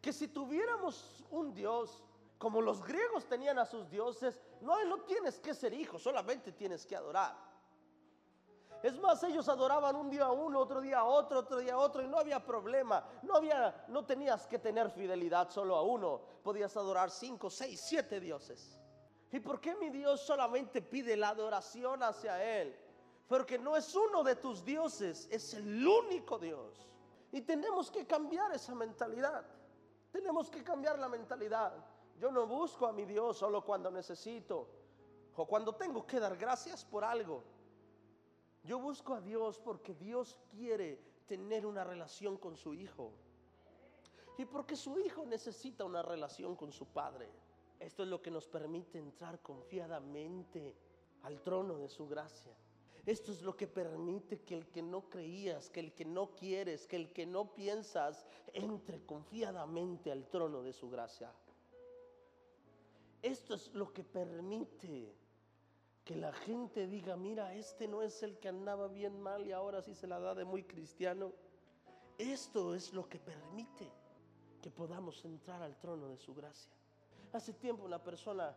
Que 0.00 0.14
si 0.14 0.28
tuviéramos 0.28 1.22
un 1.30 1.52
Dios 1.52 2.02
como 2.38 2.62
los 2.62 2.82
griegos 2.82 3.26
tenían 3.26 3.58
a 3.58 3.66
sus 3.66 3.90
dioses, 3.90 4.40
no, 4.62 4.82
no 4.86 5.02
tienes 5.02 5.38
que 5.38 5.52
ser 5.52 5.74
hijo, 5.74 5.98
solamente 5.98 6.52
tienes 6.52 6.86
que 6.86 6.96
adorar. 6.96 7.36
Es 8.82 8.98
más, 8.98 9.22
ellos 9.24 9.48
adoraban 9.48 9.94
un 9.94 10.08
día 10.08 10.24
a 10.24 10.32
uno, 10.32 10.58
otro 10.58 10.80
día 10.80 11.00
a 11.00 11.04
otro, 11.04 11.40
otro 11.40 11.58
día 11.58 11.74
a 11.74 11.78
otro, 11.78 12.02
y 12.02 12.08
no 12.08 12.18
había 12.18 12.44
problema. 12.44 13.04
No 13.22 13.34
había, 13.34 13.84
no 13.88 14.04
tenías 14.04 14.46
que 14.46 14.58
tener 14.58 14.90
fidelidad 14.90 15.50
solo 15.50 15.76
a 15.76 15.82
uno. 15.82 16.20
Podías 16.42 16.74
adorar 16.76 17.10
cinco, 17.10 17.50
seis, 17.50 17.80
siete 17.80 18.20
dioses. 18.20 18.78
¿Y 19.30 19.40
por 19.40 19.60
qué 19.60 19.74
mi 19.76 19.90
Dios 19.90 20.22
solamente 20.22 20.80
pide 20.80 21.16
la 21.16 21.28
adoración 21.28 22.02
hacia 22.02 22.42
Él? 22.42 22.74
Porque 23.28 23.58
no 23.58 23.76
es 23.76 23.94
uno 23.94 24.24
de 24.24 24.36
tus 24.36 24.64
dioses, 24.64 25.28
es 25.30 25.54
el 25.54 25.86
único 25.86 26.38
Dios. 26.38 26.88
Y 27.30 27.42
tenemos 27.42 27.90
que 27.90 28.06
cambiar 28.06 28.52
esa 28.52 28.74
mentalidad. 28.74 29.44
Tenemos 30.10 30.50
que 30.50 30.64
cambiar 30.64 30.98
la 30.98 31.08
mentalidad. 31.08 31.72
Yo 32.18 32.32
no 32.32 32.46
busco 32.46 32.86
a 32.86 32.92
mi 32.92 33.04
Dios 33.04 33.38
solo 33.38 33.64
cuando 33.64 33.90
necesito 33.90 34.68
o 35.36 35.46
cuando 35.46 35.74
tengo 35.74 36.06
que 36.06 36.18
dar 36.18 36.36
gracias 36.36 36.84
por 36.84 37.04
algo. 37.04 37.44
Yo 38.64 38.78
busco 38.78 39.14
a 39.14 39.20
Dios 39.20 39.58
porque 39.58 39.94
Dios 39.94 40.38
quiere 40.50 40.98
tener 41.26 41.64
una 41.64 41.84
relación 41.84 42.36
con 42.36 42.56
su 42.56 42.74
Hijo. 42.74 43.12
Y 44.36 44.44
porque 44.44 44.76
su 44.76 44.98
Hijo 44.98 45.24
necesita 45.26 45.84
una 45.84 46.02
relación 46.02 46.56
con 46.56 46.72
su 46.72 46.86
Padre. 46.86 47.28
Esto 47.78 48.02
es 48.02 48.08
lo 48.08 48.20
que 48.20 48.30
nos 48.30 48.46
permite 48.46 48.98
entrar 48.98 49.40
confiadamente 49.40 50.74
al 51.22 51.40
trono 51.42 51.78
de 51.78 51.88
su 51.88 52.06
gracia. 52.06 52.54
Esto 53.06 53.32
es 53.32 53.42
lo 53.42 53.56
que 53.56 53.66
permite 53.66 54.42
que 54.42 54.54
el 54.54 54.66
que 54.68 54.82
no 54.82 55.08
creías, 55.08 55.70
que 55.70 55.80
el 55.80 55.94
que 55.94 56.04
no 56.04 56.34
quieres, 56.34 56.86
que 56.86 56.96
el 56.96 57.12
que 57.12 57.24
no 57.24 57.54
piensas, 57.54 58.26
entre 58.52 59.04
confiadamente 59.06 60.12
al 60.12 60.26
trono 60.28 60.62
de 60.62 60.72
su 60.72 60.90
gracia. 60.90 61.32
Esto 63.22 63.54
es 63.54 63.72
lo 63.74 63.92
que 63.92 64.04
permite 64.04 65.14
que 66.10 66.16
la 66.16 66.32
gente 66.32 66.88
diga, 66.88 67.16
mira, 67.16 67.54
este 67.54 67.86
no 67.86 68.02
es 68.02 68.24
el 68.24 68.36
que 68.40 68.48
andaba 68.48 68.88
bien 68.88 69.20
mal 69.20 69.46
y 69.46 69.52
ahora 69.52 69.80
sí 69.80 69.94
se 69.94 70.08
la 70.08 70.18
da 70.18 70.34
de 70.34 70.44
muy 70.44 70.64
cristiano. 70.64 71.32
Esto 72.18 72.74
es 72.74 72.92
lo 72.92 73.08
que 73.08 73.20
permite 73.20 73.88
que 74.60 74.72
podamos 74.72 75.24
entrar 75.24 75.62
al 75.62 75.78
trono 75.78 76.08
de 76.08 76.18
su 76.18 76.34
gracia. 76.34 76.72
Hace 77.32 77.52
tiempo 77.52 77.84
una 77.84 78.02
persona 78.02 78.52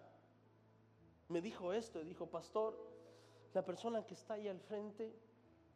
me 1.29 1.41
dijo 1.41 1.71
esto 1.73 2.01
y 2.01 2.05
dijo, 2.05 2.25
pastor, 2.25 2.75
la 3.53 3.63
persona 3.63 4.03
que 4.03 4.15
está 4.15 4.33
ahí 4.33 4.47
al 4.47 4.59
frente, 4.59 5.13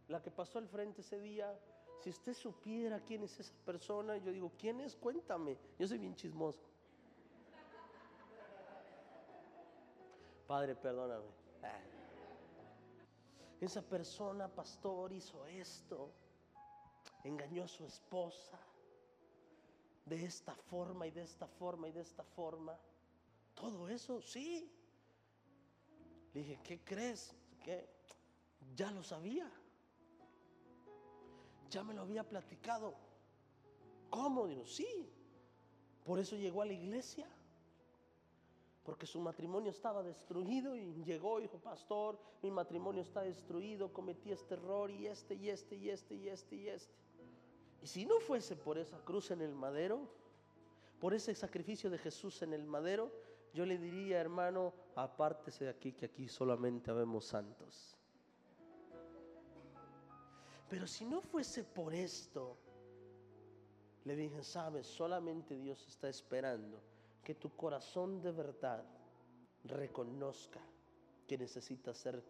la 0.08 0.20
que 0.20 0.32
pasó 0.32 0.58
al 0.58 0.68
frente 0.68 1.02
ese 1.02 1.20
día, 1.20 1.56
si 2.00 2.10
usted 2.10 2.34
supiera 2.34 3.02
quién 3.02 3.22
es 3.22 3.40
esa 3.40 3.54
persona, 3.64 4.18
yo 4.18 4.32
digo, 4.32 4.52
¿quién 4.58 4.82
es? 4.82 4.96
Cuéntame. 4.96 5.60
Yo 5.78 5.88
soy 5.88 6.00
bien 6.00 6.16
chismoso. 6.16 6.64
Padre, 10.48 10.76
perdóname. 10.76 11.47
Ah. 11.64 11.80
Esa 13.60 13.82
persona, 13.82 14.48
pastor, 14.48 15.12
hizo 15.12 15.46
esto. 15.46 16.12
Engañó 17.24 17.64
a 17.64 17.68
su 17.68 17.86
esposa. 17.86 18.60
De 20.06 20.24
esta 20.24 20.56
forma 20.56 21.06
y 21.08 21.12
de 21.12 21.24
esta 21.24 21.48
forma 21.48 21.90
y 21.90 21.92
de 21.92 22.02
esta 22.02 22.24
forma. 22.24 22.78
Todo 23.54 23.90
eso, 23.90 24.22
sí. 24.22 24.72
Le 26.34 26.42
dije, 26.42 26.60
¿qué 26.64 26.80
crees? 26.84 27.36
ya 28.76 28.92
lo 28.92 29.04
sabía. 29.04 29.52
Ya 31.70 31.84
me 31.84 31.94
lo 31.94 32.04
había 32.04 32.24
platicado. 32.24 32.96
¿Cómo? 34.10 34.48
Digo, 34.48 34.66
sí. 34.66 35.12
Por 36.06 36.20
eso 36.20 36.36
llegó 36.38 36.62
a 36.62 36.66
la 36.66 36.74
iglesia. 36.74 37.28
Porque 38.88 39.06
su 39.06 39.20
matrimonio 39.20 39.70
estaba 39.70 40.02
destruido 40.02 40.74
y 40.74 41.04
llegó 41.04 41.40
y 41.40 41.42
dijo, 41.42 41.58
pastor, 41.58 42.18
mi 42.42 42.50
matrimonio 42.50 43.02
está 43.02 43.20
destruido, 43.20 43.92
cometí 43.92 44.32
este 44.32 44.54
error 44.54 44.90
y 44.90 45.08
este 45.08 45.36
y 45.36 45.50
este 45.50 45.76
y 45.76 45.90
este 45.90 46.16
y 46.16 46.30
este 46.30 46.56
y 46.56 46.70
este. 46.70 46.94
Y 47.82 47.88
si 47.88 48.06
no 48.06 48.22
fuese 48.22 48.56
por 48.56 48.78
esa 48.78 48.98
cruz 49.00 49.32
en 49.32 49.42
el 49.42 49.54
madero, 49.54 50.08
por 51.02 51.14
ese 51.14 51.36
sacrificio 51.36 51.90
de 51.90 51.98
Jesús 51.98 52.42
en 52.44 52.54
el 52.54 52.66
madero, 52.66 53.12
yo 53.54 53.66
le 53.66 53.78
diría, 53.78 54.22
hermano, 54.22 54.74
apártese 54.96 55.66
de 55.66 55.72
aquí, 55.72 55.92
que 55.92 56.06
aquí 56.06 56.30
solamente 56.30 56.90
vemos 56.94 57.26
santos. 57.26 57.98
Pero 60.70 60.88
si 60.88 61.04
no 61.04 61.20
fuese 61.20 61.66
por 61.66 61.94
esto, 61.94 62.56
le 64.06 64.16
dije, 64.16 64.42
sabes, 64.44 64.88
solamente 64.88 65.58
Dios 65.58 65.86
está 65.90 66.08
esperando 66.08 66.82
que 67.28 67.36
tu 67.36 67.50
corazón 67.58 68.22
de 68.22 68.32
verdad 68.32 68.86
reconozca 69.66 70.62
que 71.28 71.38
necesita 71.38 71.94
ser 71.94 72.24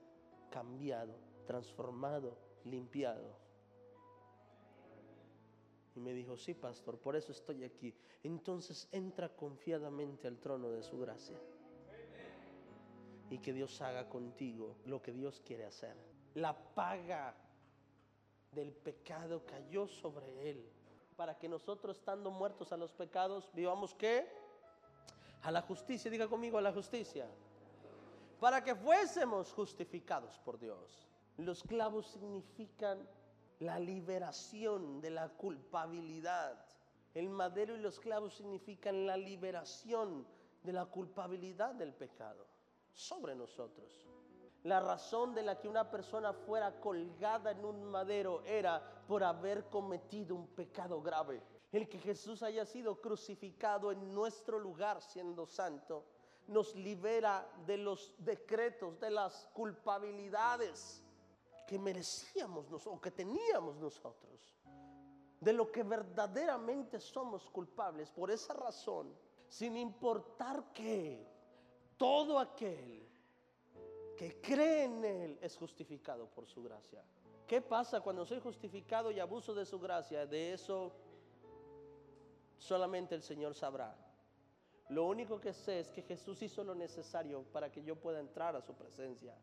cambiado, 0.49 1.13
transformado, 1.45 2.35
limpiado. 2.63 3.37
Y 5.93 5.99
me 5.99 6.13
dijo, 6.13 6.35
sí, 6.35 6.55
pastor, 6.55 6.97
por 6.97 7.15
eso 7.15 7.31
estoy 7.31 7.63
aquí. 7.63 7.93
Entonces 8.23 8.89
entra 8.91 9.29
confiadamente 9.29 10.27
al 10.27 10.39
trono 10.39 10.71
de 10.71 10.81
su 10.81 10.97
gracia. 10.97 11.37
Y 13.29 13.37
que 13.37 13.53
Dios 13.53 13.79
haga 13.83 14.09
contigo 14.09 14.77
lo 14.85 14.99
que 14.99 15.13
Dios 15.13 15.43
quiere 15.45 15.65
hacer. 15.65 15.95
La 16.33 16.57
paga 16.73 17.35
del 18.51 18.73
pecado 18.73 19.45
cayó 19.45 19.85
sobre 19.85 20.49
él. 20.49 20.67
Para 21.15 21.37
que 21.37 21.47
nosotros, 21.47 21.99
estando 21.99 22.31
muertos 22.31 22.71
a 22.71 22.77
los 22.77 22.91
pecados, 22.93 23.47
vivamos 23.53 23.93
qué? 23.93 24.46
A 25.43 25.51
la 25.51 25.61
justicia, 25.61 26.11
diga 26.11 26.27
conmigo, 26.27 26.57
a 26.57 26.61
la 26.61 26.73
justicia. 26.73 27.27
Para 28.39 28.63
que 28.63 28.75
fuésemos 28.75 29.51
justificados 29.53 30.39
por 30.39 30.59
Dios. 30.59 31.07
Los 31.37 31.63
clavos 31.63 32.07
significan 32.07 33.07
la 33.59 33.79
liberación 33.79 35.01
de 35.01 35.11
la 35.11 35.29
culpabilidad. 35.29 36.63
El 37.13 37.29
madero 37.29 37.75
y 37.75 37.79
los 37.79 37.99
clavos 37.99 38.35
significan 38.35 39.07
la 39.07 39.17
liberación 39.17 40.27
de 40.63 40.73
la 40.73 40.85
culpabilidad 40.85 41.73
del 41.75 41.93
pecado 41.93 42.45
sobre 42.91 43.35
nosotros. 43.35 44.07
La 44.63 44.79
razón 44.79 45.33
de 45.33 45.43
la 45.43 45.59
que 45.59 45.69
una 45.69 45.89
persona 45.89 46.33
fuera 46.33 46.79
colgada 46.79 47.51
en 47.51 47.63
un 47.63 47.85
madero 47.85 48.43
era 48.43 48.81
por 49.07 49.23
haber 49.23 49.69
cometido 49.69 50.35
un 50.35 50.47
pecado 50.47 51.01
grave. 51.01 51.41
El 51.71 51.89
que 51.89 51.99
Jesús 51.99 52.43
haya 52.43 52.65
sido 52.65 53.01
crucificado 53.01 53.91
en 53.91 54.13
nuestro 54.13 54.59
lugar 54.59 55.01
siendo 55.01 55.45
santo 55.45 56.05
nos 56.47 56.75
libera 56.75 57.47
de 57.65 57.77
los 57.77 58.13
decretos, 58.19 58.99
de 58.99 59.11
las 59.11 59.47
culpabilidades 59.53 61.03
que 61.67 61.77
merecíamos 61.77 62.69
nosotros, 62.69 62.97
o 62.97 63.01
que 63.01 63.11
teníamos 63.11 63.75
nosotros, 63.75 64.55
de 65.41 65.51
lo 65.51 65.69
que 65.69 65.83
verdaderamente 65.83 66.99
somos 67.01 67.49
culpables. 67.49 68.09
Por 68.09 68.31
esa 68.31 68.53
razón, 68.53 69.13
sin 69.49 69.75
importar 69.75 70.71
que 70.71 71.27
todo 71.97 72.39
aquel 72.39 73.05
que 74.15 74.39
cree 74.41 74.85
en 74.85 75.03
Él 75.03 75.39
es 75.41 75.57
justificado 75.57 76.27
por 76.27 76.47
su 76.47 76.63
gracia. 76.63 77.03
¿Qué 77.45 77.61
pasa 77.61 78.01
cuando 78.01 78.25
soy 78.25 78.39
justificado 78.39 79.11
y 79.11 79.19
abuso 79.19 79.53
de 79.53 79.65
su 79.65 79.79
gracia? 79.79 80.25
De 80.25 80.53
eso 80.53 80.93
solamente 82.57 83.15
el 83.15 83.21
Señor 83.21 83.53
sabrá. 83.53 83.95
Lo 84.89 85.05
único 85.05 85.39
que 85.39 85.53
sé 85.53 85.81
es 85.81 85.91
que 85.91 86.01
Jesús 86.01 86.41
hizo 86.41 86.63
lo 86.63 86.73
necesario 86.73 87.43
para 87.51 87.71
que 87.71 87.83
yo 87.83 87.95
pueda 87.95 88.19
entrar 88.19 88.55
a 88.55 88.61
su 88.61 88.73
presencia. 88.73 89.35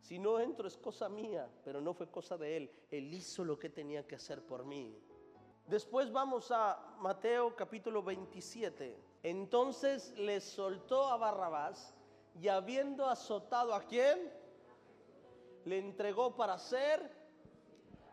Si 0.00 0.18
no 0.18 0.38
entro 0.38 0.68
es 0.68 0.76
cosa 0.76 1.08
mía, 1.08 1.48
pero 1.64 1.80
no 1.80 1.92
fue 1.92 2.08
cosa 2.08 2.36
de 2.36 2.56
Él. 2.56 2.70
Él 2.90 3.12
hizo 3.12 3.44
lo 3.44 3.58
que 3.58 3.68
tenía 3.68 4.06
que 4.06 4.14
hacer 4.14 4.42
por 4.42 4.64
mí. 4.64 4.96
Después 5.66 6.10
vamos 6.10 6.50
a 6.50 6.96
Mateo 6.98 7.54
capítulo 7.54 8.02
27. 8.02 8.96
Entonces 9.22 10.16
le 10.18 10.40
soltó 10.40 11.06
a 11.08 11.16
Barrabás 11.16 11.94
y 12.40 12.48
habiendo 12.48 13.08
azotado 13.08 13.74
a 13.74 13.82
quién, 13.82 14.32
le 15.64 15.78
entregó 15.78 16.34
para 16.34 16.58
ser. 16.58 17.18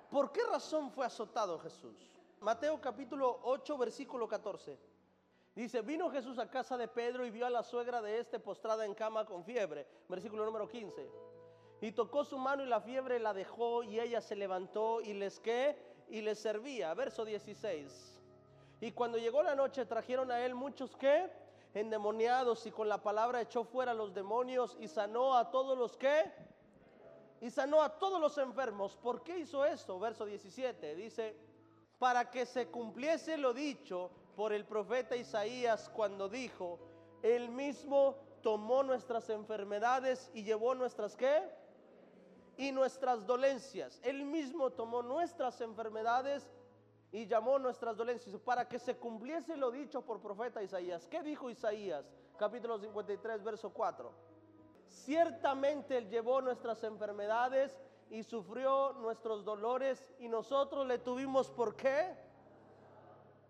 ¿Por 0.10 0.32
qué 0.32 0.42
razón 0.44 0.92
fue 0.92 1.06
azotado 1.06 1.60
Jesús? 1.60 2.17
Mateo 2.40 2.80
capítulo 2.80 3.40
8, 3.44 3.78
versículo 3.78 4.28
14. 4.28 4.78
Dice, 5.56 5.82
vino 5.82 6.12
Jesús 6.12 6.38
a 6.38 6.50
casa 6.50 6.78
de 6.78 6.88
Pedro 6.88 7.26
y 7.26 7.32
vio 7.32 7.48
a 7.48 7.50
la 7.50 7.64
suegra 7.64 8.00
de 8.00 8.20
este 8.20 8.40
postrada 8.40 8.86
en 8.86 8.94
cama 8.94 9.26
con 9.26 9.44
fiebre. 9.44 9.88
Versículo 10.08 10.46
número 10.46 10.68
15. 10.68 11.10
Y 11.82 11.92
tocó 11.94 12.24
su 12.24 12.38
mano 12.38 12.64
y 12.64 12.68
la 12.68 12.80
fiebre 12.80 13.20
la 13.20 13.34
dejó 13.34 13.82
y 13.82 14.00
ella 14.00 14.22
se 14.22 14.36
levantó 14.36 15.02
y 15.02 15.14
les 15.14 15.40
qué 15.40 15.76
y 16.10 16.22
les 16.22 16.38
servía. 16.38 16.94
Verso 16.94 17.26
16. 17.26 18.22
Y 18.82 18.92
cuando 18.92 19.18
llegó 19.18 19.42
la 19.42 19.56
noche 19.56 19.86
trajeron 19.86 20.32
a 20.32 20.46
él 20.46 20.54
muchos 20.54 20.96
que 20.96 21.32
endemoniados 21.74 22.68
y 22.68 22.72
con 22.72 22.88
la 22.88 23.02
palabra 23.02 23.42
echó 23.42 23.64
fuera 23.64 23.96
los 23.96 24.14
demonios 24.14 24.78
y 24.80 24.88
sanó 24.88 25.36
a 25.36 25.50
todos 25.50 25.76
los 25.76 25.98
que 25.98 26.32
y 27.42 27.50
sanó 27.50 27.82
a 27.82 27.98
todos 27.98 28.22
los 28.22 28.38
enfermos. 28.38 28.96
¿Por 28.96 29.24
qué 29.24 29.40
hizo 29.40 29.66
esto? 29.66 30.00
Verso 30.00 30.26
17 30.26 30.96
dice, 30.96 31.36
para 32.00 32.30
que 32.30 32.46
se 32.46 32.68
cumpliese 32.68 33.38
lo 33.38 33.54
dicho 33.54 34.12
por 34.36 34.54
el 34.54 34.66
profeta 34.66 35.16
Isaías 35.16 35.90
cuando 35.90 36.30
dijo, 36.30 36.80
él 37.24 37.50
mismo 37.50 38.16
tomó 38.42 38.84
nuestras 38.84 39.30
enfermedades 39.30 40.30
y 40.34 40.44
llevó 40.44 40.76
nuestras 40.76 41.16
qué? 41.16 41.42
Y 42.58 42.72
nuestras 42.72 43.26
dolencias. 43.26 44.00
Él 44.04 44.24
mismo 44.24 44.72
tomó 44.72 45.02
nuestras 45.02 45.60
enfermedades 45.62 46.50
y 47.12 47.26
llamó 47.26 47.58
nuestras 47.58 47.98
dolencias 47.98 48.36
para 48.42 48.68
que 48.68 48.80
se 48.80 48.98
cumpliese 48.98 49.58
lo 49.58 49.72
dicho 49.72 50.02
por 50.04 50.22
profeta 50.22 50.62
Isaías. 50.62 51.08
¿Qué 51.08 51.24
dijo 51.24 51.50
Isaías? 51.50 52.06
Capítulo 52.38 52.78
53, 52.78 53.44
verso 53.44 53.72
4. 53.72 54.12
Ciertamente 54.88 55.98
Él 55.98 56.10
llevó 56.10 56.42
nuestras 56.42 56.84
enfermedades 56.84 57.78
y 58.10 58.24
sufrió 58.24 58.94
nuestros 58.94 59.44
dolores 59.44 60.14
y 60.20 60.28
nosotros 60.28 60.88
le 60.88 61.00
tuvimos 61.00 61.50
por 61.50 61.76
qué? 61.76 62.16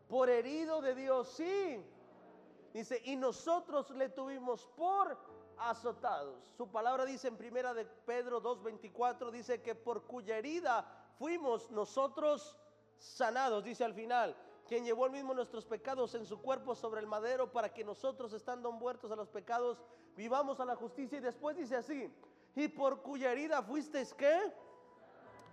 Por 0.07 0.29
herido 0.29 0.81
de 0.81 0.95
Dios, 0.95 1.27
sí. 1.29 1.83
Dice, 2.73 3.01
y 3.05 3.15
nosotros 3.15 3.89
le 3.91 4.09
tuvimos 4.09 4.67
por 4.75 5.17
azotados. 5.57 6.51
Su 6.55 6.67
palabra 6.69 7.05
dice 7.05 7.27
en 7.27 7.37
primera 7.37 7.73
de 7.73 7.85
Pedro 7.85 8.41
2:24 8.41 9.31
dice 9.31 9.61
que 9.61 9.75
por 9.75 10.03
cuya 10.03 10.37
herida 10.37 10.85
fuimos 11.17 11.71
nosotros 11.71 12.57
sanados, 12.97 13.63
dice 13.63 13.83
al 13.83 13.93
final, 13.93 14.35
quien 14.67 14.83
llevó 14.83 15.05
el 15.05 15.11
mismo 15.11 15.33
nuestros 15.33 15.65
pecados 15.65 16.13
en 16.15 16.25
su 16.25 16.41
cuerpo 16.41 16.75
sobre 16.75 16.99
el 16.99 17.07
madero 17.07 17.51
para 17.51 17.73
que 17.73 17.83
nosotros, 17.83 18.33
estando 18.33 18.71
muertos 18.71 19.11
a 19.11 19.15
los 19.15 19.29
pecados, 19.29 19.81
vivamos 20.15 20.59
a 20.59 20.65
la 20.65 20.75
justicia. 20.75 21.17
Y 21.17 21.21
después 21.21 21.55
dice 21.55 21.77
así, 21.77 22.11
y 22.57 22.67
por 22.67 23.03
cuya 23.03 23.31
herida 23.31 23.61
fuisteis 23.61 24.13
que 24.15 24.35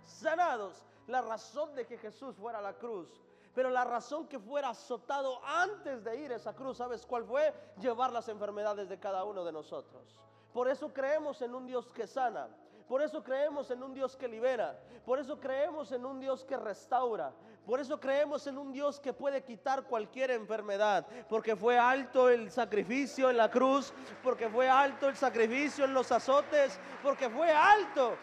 sanados. 0.03 0.83
La 1.05 1.21
razón 1.21 1.75
de 1.75 1.85
que 1.85 1.99
Jesús 1.99 2.35
fuera 2.35 2.57
a 2.57 2.61
la 2.63 2.73
cruz. 2.73 3.21
Pero 3.53 3.69
la 3.69 3.83
razón 3.83 4.27
que 4.27 4.39
fuera 4.39 4.69
azotado 4.69 5.39
antes 5.45 6.03
de 6.03 6.17
ir 6.17 6.33
a 6.33 6.37
esa 6.37 6.55
cruz, 6.55 6.77
¿sabes 6.77 7.05
cuál 7.05 7.23
fue? 7.23 7.53
Llevar 7.79 8.11
las 8.11 8.27
enfermedades 8.27 8.89
de 8.89 8.99
cada 8.99 9.23
uno 9.23 9.45
de 9.45 9.51
nosotros. 9.51 10.19
Por 10.51 10.67
eso 10.67 10.91
creemos 10.91 11.43
en 11.43 11.53
un 11.53 11.67
Dios 11.67 11.91
que 11.91 12.07
sana. 12.07 12.49
Por 12.87 13.03
eso 13.03 13.23
creemos 13.23 13.69
en 13.69 13.83
un 13.83 13.93
Dios 13.93 14.15
que 14.15 14.27
libera. 14.27 14.79
Por 15.05 15.19
eso 15.19 15.39
creemos 15.39 15.91
en 15.91 16.05
un 16.05 16.19
Dios 16.19 16.43
que 16.43 16.57
restaura. 16.57 17.33
Por 17.65 17.79
eso 17.79 17.99
creemos 17.99 18.45
en 18.45 18.57
un 18.57 18.71
Dios 18.71 18.99
que 18.99 19.11
puede 19.11 19.43
quitar 19.43 19.85
cualquier 19.85 20.31
enfermedad. 20.31 21.07
Porque 21.27 21.55
fue 21.55 21.77
alto 21.77 22.29
el 22.29 22.51
sacrificio 22.51 23.29
en 23.29 23.37
la 23.37 23.49
cruz. 23.49 23.93
Porque 24.23 24.49
fue 24.49 24.69
alto 24.69 25.09
el 25.09 25.15
sacrificio 25.15 25.85
en 25.85 25.93
los 25.93 26.11
azotes. 26.11 26.79
Porque 27.01 27.29
fue 27.29 27.51
alto 27.51 28.15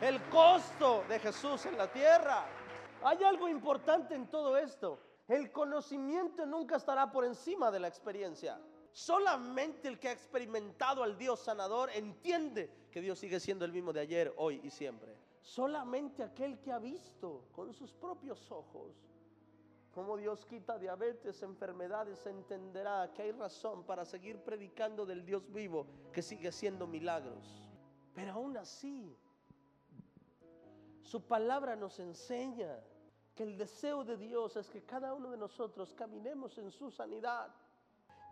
el 0.00 0.20
costo 0.24 1.04
de 1.08 1.18
Jesús 1.18 1.66
en 1.66 1.78
la 1.78 1.90
tierra. 1.90 2.44
Hay 3.04 3.22
algo 3.22 3.48
importante 3.48 4.14
en 4.14 4.26
todo 4.28 4.56
esto. 4.56 5.00
El 5.28 5.52
conocimiento 5.52 6.46
nunca 6.46 6.76
estará 6.76 7.10
por 7.12 7.24
encima 7.24 7.70
de 7.70 7.80
la 7.80 7.88
experiencia. 7.88 8.58
Solamente 8.90 9.86
el 9.86 9.98
que 9.98 10.08
ha 10.08 10.12
experimentado 10.12 11.02
al 11.02 11.16
Dios 11.16 11.40
sanador 11.40 11.90
entiende 11.92 12.70
que 12.90 13.00
Dios 13.00 13.18
sigue 13.18 13.38
siendo 13.38 13.64
el 13.64 13.72
mismo 13.72 13.92
de 13.92 14.00
ayer, 14.00 14.32
hoy 14.36 14.60
y 14.64 14.70
siempre. 14.70 15.14
Solamente 15.48 16.22
aquel 16.22 16.60
que 16.60 16.70
ha 16.70 16.78
visto 16.78 17.48
con 17.52 17.72
sus 17.72 17.94
propios 17.94 18.52
ojos 18.52 18.94
cómo 19.90 20.18
Dios 20.18 20.44
quita 20.44 20.78
diabetes, 20.78 21.42
enfermedades, 21.42 22.26
entenderá 22.26 23.10
que 23.14 23.22
hay 23.22 23.32
razón 23.32 23.82
para 23.84 24.04
seguir 24.04 24.44
predicando 24.44 25.06
del 25.06 25.24
Dios 25.24 25.50
vivo 25.50 25.86
que 26.12 26.20
sigue 26.20 26.52
siendo 26.52 26.86
milagros. 26.86 27.66
Pero 28.14 28.32
aún 28.32 28.58
así, 28.58 29.16
su 31.00 31.22
palabra 31.22 31.76
nos 31.76 31.98
enseña 31.98 32.78
que 33.34 33.44
el 33.44 33.56
deseo 33.56 34.04
de 34.04 34.18
Dios 34.18 34.54
es 34.56 34.68
que 34.68 34.84
cada 34.84 35.14
uno 35.14 35.30
de 35.30 35.38
nosotros 35.38 35.94
caminemos 35.94 36.58
en 36.58 36.70
su 36.70 36.90
sanidad 36.90 37.54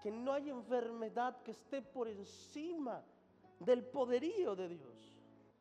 que 0.03 0.11
no 0.11 0.35
hay 0.35 0.51
enfermedad 0.51 1.41
que 1.43 1.53
esté 1.53 1.81
por 1.81 2.09
encima 2.09 3.03
del 3.59 3.87
poderío 3.87 4.55
de 4.55 4.69
Dios. 4.69 5.16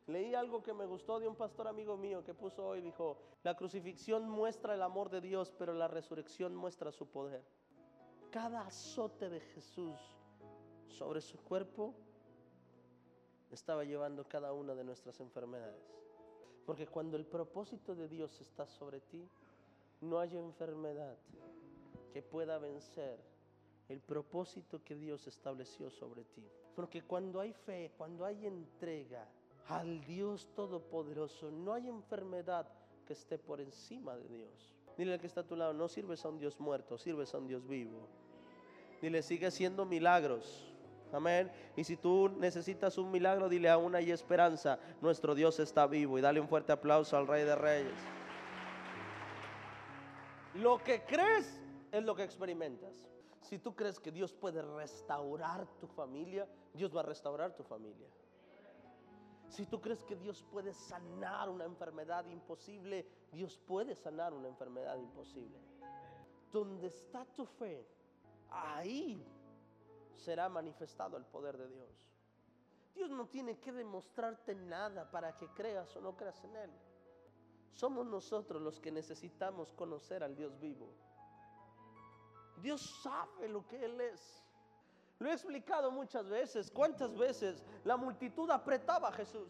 Leí 0.06 0.34
algo 0.34 0.62
que 0.62 0.72
me 0.72 0.86
gustó 0.86 1.18
de 1.18 1.26
un 1.26 1.34
pastor 1.34 1.66
amigo 1.66 1.96
mío 1.96 2.22
que 2.22 2.32
puso 2.32 2.64
hoy, 2.64 2.80
dijo, 2.80 3.18
la 3.42 3.56
crucifixión 3.56 4.28
muestra 4.28 4.74
el 4.74 4.82
amor 4.82 5.10
de 5.10 5.20
Dios, 5.20 5.52
pero 5.58 5.74
la 5.74 5.88
resurrección 5.88 6.54
muestra 6.54 6.92
su 6.92 7.06
poder. 7.08 7.44
Cada 8.30 8.60
azote 8.60 9.28
de 9.28 9.40
Jesús 9.40 9.98
sobre 10.86 11.20
su 11.20 11.38
cuerpo 11.38 11.94
estaba 13.50 13.82
llevando 13.82 14.28
cada 14.28 14.52
una 14.52 14.74
de 14.74 14.84
nuestras 14.84 15.18
enfermedades. 15.18 15.82
Porque 16.64 16.86
cuando 16.86 17.16
el 17.16 17.26
propósito 17.26 17.96
de 17.96 18.08
Dios 18.08 18.40
está 18.40 18.66
sobre 18.66 19.00
ti, 19.00 19.28
no 20.00 20.20
hay 20.20 20.36
enfermedad 20.36 21.16
que 22.12 22.22
pueda 22.22 22.58
vencer 22.58 23.18
el 23.88 24.00
propósito 24.00 24.82
que 24.84 24.94
Dios 24.94 25.26
estableció 25.26 25.90
sobre 25.90 26.24
ti. 26.24 26.48
Porque 26.74 27.02
cuando 27.02 27.40
hay 27.40 27.52
fe, 27.52 27.92
cuando 27.96 28.24
hay 28.24 28.46
entrega 28.46 29.26
al 29.68 30.04
Dios 30.04 30.48
Todopoderoso, 30.54 31.50
no 31.50 31.72
hay 31.72 31.88
enfermedad 31.88 32.68
que 33.06 33.12
esté 33.12 33.38
por 33.38 33.60
encima 33.60 34.16
de 34.16 34.28
Dios. 34.28 34.74
Dile 34.96 35.14
al 35.14 35.20
que 35.20 35.26
está 35.26 35.40
a 35.40 35.46
tu 35.46 35.56
lado, 35.56 35.72
no 35.72 35.88
sirves 35.88 36.24
a 36.24 36.28
un 36.28 36.38
Dios 36.38 36.58
muerto, 36.58 36.96
sirves 36.98 37.34
a 37.34 37.38
un 37.38 37.48
Dios 37.48 37.66
vivo. 37.66 38.08
Dile, 39.02 39.22
sigue 39.22 39.46
haciendo 39.46 39.84
milagros. 39.84 40.72
Amén. 41.12 41.50
Y 41.76 41.84
si 41.84 41.96
tú 41.96 42.28
necesitas 42.28 42.98
un 42.98 43.10
milagro, 43.10 43.48
dile 43.48 43.68
aún 43.68 43.94
hay 43.94 44.10
esperanza. 44.10 44.78
Nuestro 45.00 45.34
Dios 45.34 45.60
está 45.60 45.86
vivo. 45.86 46.18
Y 46.18 46.20
dale 46.20 46.40
un 46.40 46.48
fuerte 46.48 46.72
aplauso 46.72 47.16
al 47.16 47.26
Rey 47.26 47.44
de 47.44 47.54
Reyes. 47.54 47.94
Lo 50.54 50.82
que 50.82 51.02
crees 51.04 51.60
es 51.92 52.02
lo 52.02 52.14
que 52.14 52.24
experimentas. 52.24 53.06
Si 53.42 53.58
tú 53.58 53.76
crees 53.76 54.00
que 54.00 54.10
Dios 54.10 54.32
puede 54.32 54.62
restaurar 54.62 55.66
tu 55.78 55.86
familia, 55.86 56.48
Dios 56.72 56.94
va 56.94 57.00
a 57.00 57.04
restaurar 57.04 57.54
tu 57.54 57.62
familia. 57.62 58.08
Si 59.48 59.66
tú 59.66 59.80
crees 59.80 60.04
que 60.04 60.16
Dios 60.16 60.44
puede 60.50 60.74
sanar 60.74 61.48
una 61.48 61.64
enfermedad 61.64 62.26
imposible, 62.26 63.06
Dios 63.32 63.58
puede 63.58 63.94
sanar 63.94 64.34
una 64.34 64.48
enfermedad 64.48 64.98
imposible. 64.98 65.58
Donde 66.52 66.88
está 66.88 67.24
tu 67.26 67.46
fe, 67.46 67.86
ahí 68.50 69.24
será 70.14 70.48
manifestado 70.48 71.16
el 71.16 71.24
poder 71.24 71.56
de 71.56 71.68
Dios. 71.68 72.06
Dios 72.94 73.10
no 73.10 73.26
tiene 73.26 73.58
que 73.58 73.72
demostrarte 73.72 74.54
nada 74.54 75.10
para 75.10 75.36
que 75.36 75.48
creas 75.48 75.94
o 75.96 76.00
no 76.00 76.16
creas 76.16 76.42
en 76.44 76.56
Él. 76.56 76.70
Somos 77.72 78.06
nosotros 78.06 78.62
los 78.62 78.80
que 78.80 78.90
necesitamos 78.90 79.72
conocer 79.74 80.24
al 80.24 80.34
Dios 80.34 80.58
vivo. 80.58 80.88
Dios 82.62 82.80
sabe 83.02 83.48
lo 83.48 83.66
que 83.66 83.84
Él 83.84 84.00
es. 84.00 84.42
Lo 85.18 85.30
he 85.30 85.32
explicado 85.32 85.90
muchas 85.90 86.28
veces. 86.28 86.70
¿Cuántas 86.70 87.16
veces 87.16 87.62
la 87.84 87.96
multitud 87.96 88.50
apretaba 88.50 89.08
a 89.08 89.12
Jesús? 89.12 89.48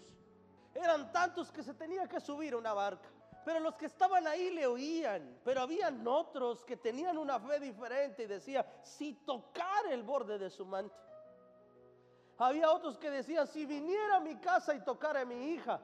Eran 0.74 1.10
tantos 1.12 1.50
que 1.50 1.62
se 1.62 1.74
tenía 1.74 2.06
que 2.08 2.20
subir 2.20 2.54
una 2.54 2.72
barca. 2.72 3.08
Pero 3.44 3.60
los 3.60 3.74
que 3.76 3.86
estaban 3.86 4.26
ahí 4.26 4.50
le 4.50 4.66
oían. 4.66 5.40
Pero 5.44 5.60
habían 5.60 6.06
otros 6.06 6.64
que 6.64 6.76
tenían 6.76 7.18
una 7.18 7.40
fe 7.40 7.60
diferente 7.60 8.24
y 8.24 8.26
decía, 8.26 8.64
si 8.82 9.14
tocar 9.24 9.86
el 9.90 10.02
borde 10.02 10.38
de 10.38 10.50
su 10.50 10.64
manto. 10.64 10.94
Había 12.38 12.70
otros 12.70 12.98
que 12.98 13.10
decían, 13.10 13.46
si 13.46 13.64
viniera 13.64 14.16
a 14.16 14.20
mi 14.20 14.36
casa 14.36 14.74
y 14.74 14.80
tocara 14.84 15.20
a 15.20 15.24
mi 15.24 15.52
hija. 15.52 15.80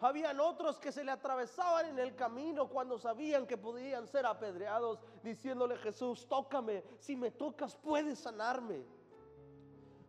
Habían 0.00 0.38
otros 0.40 0.78
que 0.78 0.92
se 0.92 1.02
le 1.02 1.10
atravesaban 1.10 1.86
en 1.86 1.98
el 1.98 2.14
camino 2.14 2.68
cuando 2.68 2.98
sabían 2.98 3.46
que 3.46 3.56
podían 3.56 4.06
ser 4.06 4.26
apedreados, 4.26 5.00
diciéndole 5.22 5.76
Jesús, 5.78 6.26
tócame, 6.28 6.84
si 6.98 7.16
me 7.16 7.30
tocas 7.30 7.74
puedes 7.76 8.18
sanarme. 8.18 8.84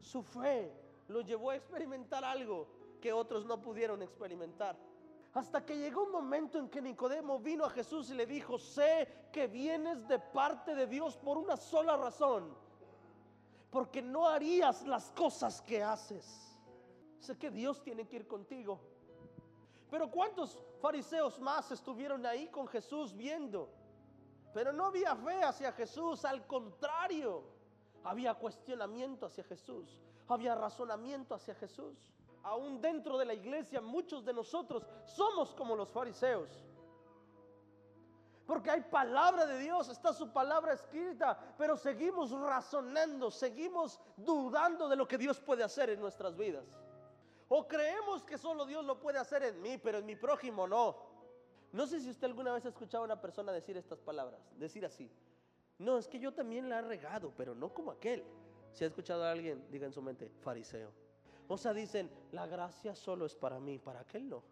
Su 0.02 0.24
fe 0.24 0.74
lo 1.08 1.22
llevó 1.22 1.52
a 1.52 1.56
experimentar 1.56 2.26
algo 2.26 2.68
que 3.00 3.14
otros 3.14 3.46
no 3.46 3.62
pudieron 3.62 4.02
experimentar. 4.02 4.78
Hasta 5.34 5.66
que 5.66 5.78
llegó 5.78 6.04
un 6.04 6.12
momento 6.12 6.58
en 6.58 6.68
que 6.68 6.82
Nicodemo 6.82 7.40
vino 7.40 7.64
a 7.64 7.70
Jesús 7.70 8.10
y 8.10 8.16
le 8.16 8.26
dijo, 8.26 8.58
sé 8.58 9.08
que 9.32 9.48
vienes 9.48 10.06
de 10.08 10.20
parte 10.20 10.76
de 10.76 10.88
Dios 10.88 11.16
por 11.16 11.38
una 11.38 11.56
sola 11.56 11.96
razón, 11.96 12.54
porque 13.70 14.02
no 14.02 14.28
harías 14.28 14.86
las 14.86 15.12
cosas 15.12 15.62
que 15.62 15.82
haces. 15.82 16.58
Sé 17.20 17.38
que 17.38 17.52
Dios 17.52 17.84
tiene 17.84 18.08
que 18.08 18.18
ir 18.18 18.28
contigo. 18.28 18.80
Pero 19.90 20.10
¿cuántos 20.12 20.58
fariseos 20.82 21.40
más 21.40 21.72
estuvieron 21.72 22.26
ahí 22.26 22.48
con 22.48 22.68
Jesús 22.68 23.16
viendo? 23.16 23.70
Pero 24.54 24.74
no 24.74 24.86
había 24.86 25.16
fe 25.16 25.44
hacia 25.44 25.72
Jesús, 25.72 26.26
al 26.26 26.46
contrario, 26.46 27.44
había 28.04 28.34
cuestionamiento 28.34 29.26
hacia 29.26 29.44
Jesús, 29.44 30.02
había 30.28 30.56
razonamiento 30.56 31.36
hacia 31.36 31.56
Jesús 31.56 31.96
aún 32.48 32.80
dentro 32.80 33.18
de 33.18 33.26
la 33.26 33.34
iglesia, 33.34 33.82
muchos 33.82 34.24
de 34.24 34.34
nosotros 34.34 34.88
somos 35.04 35.54
como 35.54 35.76
los 35.76 35.90
fariseos. 35.90 36.50
Porque 38.46 38.72
hay 38.72 38.82
palabra 38.82 39.46
de 39.46 39.60
Dios, 39.60 39.90
está 39.90 40.14
su 40.14 40.32
palabra 40.32 40.72
escrita, 40.74 41.38
pero 41.58 41.76
seguimos 41.76 42.32
razonando, 42.32 43.30
seguimos 43.30 44.00
dudando 44.16 44.88
de 44.88 44.96
lo 44.96 45.06
que 45.06 45.18
Dios 45.18 45.42
puede 45.42 45.64
hacer 45.64 45.90
en 45.90 46.00
nuestras 46.00 46.38
vidas. 46.38 46.64
O 47.50 47.68
creemos 47.68 48.24
que 48.24 48.38
solo 48.38 48.66
Dios 48.66 48.84
lo 48.86 49.00
puede 49.00 49.20
hacer 49.20 49.44
en 49.44 49.62
mí, 49.62 49.78
pero 49.78 50.00
en 50.00 50.06
mi 50.06 50.16
prójimo 50.16 50.68
no. 50.68 50.98
No 51.72 51.88
sé 51.88 52.00
si 52.00 52.10
usted 52.10 52.28
alguna 52.28 52.54
vez 52.54 52.66
ha 52.66 52.70
escuchado 52.70 53.04
a 53.04 53.06
una 53.06 53.22
persona 53.22 53.52
decir 53.52 53.78
estas 53.78 54.00
palabras, 54.00 54.42
decir 54.58 54.86
así. 54.86 55.10
No, 55.80 55.98
es 55.98 56.08
que 56.08 56.20
yo 56.20 56.34
también 56.34 56.70
la 56.70 56.80
he 56.80 56.82
regado, 56.82 57.32
pero 57.38 57.54
no 57.54 57.74
como 57.74 57.92
aquel. 57.92 58.24
Si 58.74 58.84
ha 58.84 58.88
escuchado 58.88 59.24
a 59.24 59.32
alguien, 59.32 59.64
diga 59.72 59.86
en 59.86 59.94
su 59.94 60.02
mente, 60.02 60.32
fariseo. 60.42 60.92
O 61.48 61.58
sea, 61.58 61.74
dicen, 61.74 62.10
la 62.32 62.46
gracia 62.48 62.96
solo 62.96 63.26
es 63.26 63.36
para 63.36 63.60
mí, 63.60 63.80
para 63.80 64.02
aquel 64.02 64.28
no. 64.28 64.44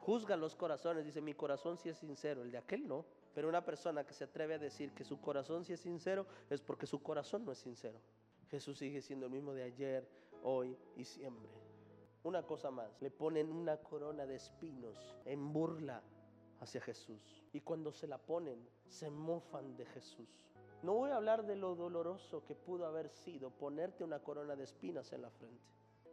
Juzgan 0.00 0.40
los 0.40 0.54
corazones, 0.54 1.04
dice, 1.04 1.20
mi 1.20 1.34
corazón 1.34 1.78
sí 1.78 1.88
es 1.88 1.98
sincero, 1.98 2.42
el 2.42 2.50
de 2.50 2.58
aquel 2.58 2.86
no. 2.86 3.04
Pero 3.34 3.48
una 3.48 3.64
persona 3.64 4.04
que 4.04 4.14
se 4.14 4.24
atreve 4.24 4.54
a 4.54 4.58
decir 4.58 4.92
que 4.92 5.04
su 5.04 5.20
corazón 5.20 5.64
sí 5.64 5.72
es 5.72 5.80
sincero 5.80 6.26
es 6.50 6.60
porque 6.60 6.86
su 6.86 7.02
corazón 7.02 7.44
no 7.44 7.52
es 7.52 7.58
sincero. 7.58 7.98
Jesús 8.50 8.78
sigue 8.78 9.02
siendo 9.02 9.26
el 9.26 9.32
mismo 9.32 9.52
de 9.52 9.64
ayer, 9.64 10.08
hoy 10.42 10.76
y 10.96 11.04
siempre. 11.04 11.63
Una 12.24 12.42
cosa 12.42 12.70
más, 12.70 13.00
le 13.02 13.10
ponen 13.10 13.52
una 13.52 13.76
corona 13.76 14.26
de 14.26 14.36
espinos 14.36 15.14
en 15.26 15.52
burla 15.52 16.02
hacia 16.60 16.80
Jesús. 16.80 17.44
Y 17.52 17.60
cuando 17.60 17.92
se 17.92 18.06
la 18.06 18.16
ponen, 18.16 18.66
se 18.86 19.10
mofan 19.10 19.76
de 19.76 19.84
Jesús. 19.84 20.28
No 20.82 20.94
voy 20.94 21.10
a 21.10 21.16
hablar 21.16 21.44
de 21.46 21.54
lo 21.54 21.74
doloroso 21.74 22.42
que 22.44 22.54
pudo 22.54 22.86
haber 22.86 23.10
sido 23.10 23.50
ponerte 23.50 24.04
una 24.04 24.20
corona 24.20 24.56
de 24.56 24.64
espinas 24.64 25.12
en 25.12 25.20
la 25.20 25.30
frente. 25.30 25.62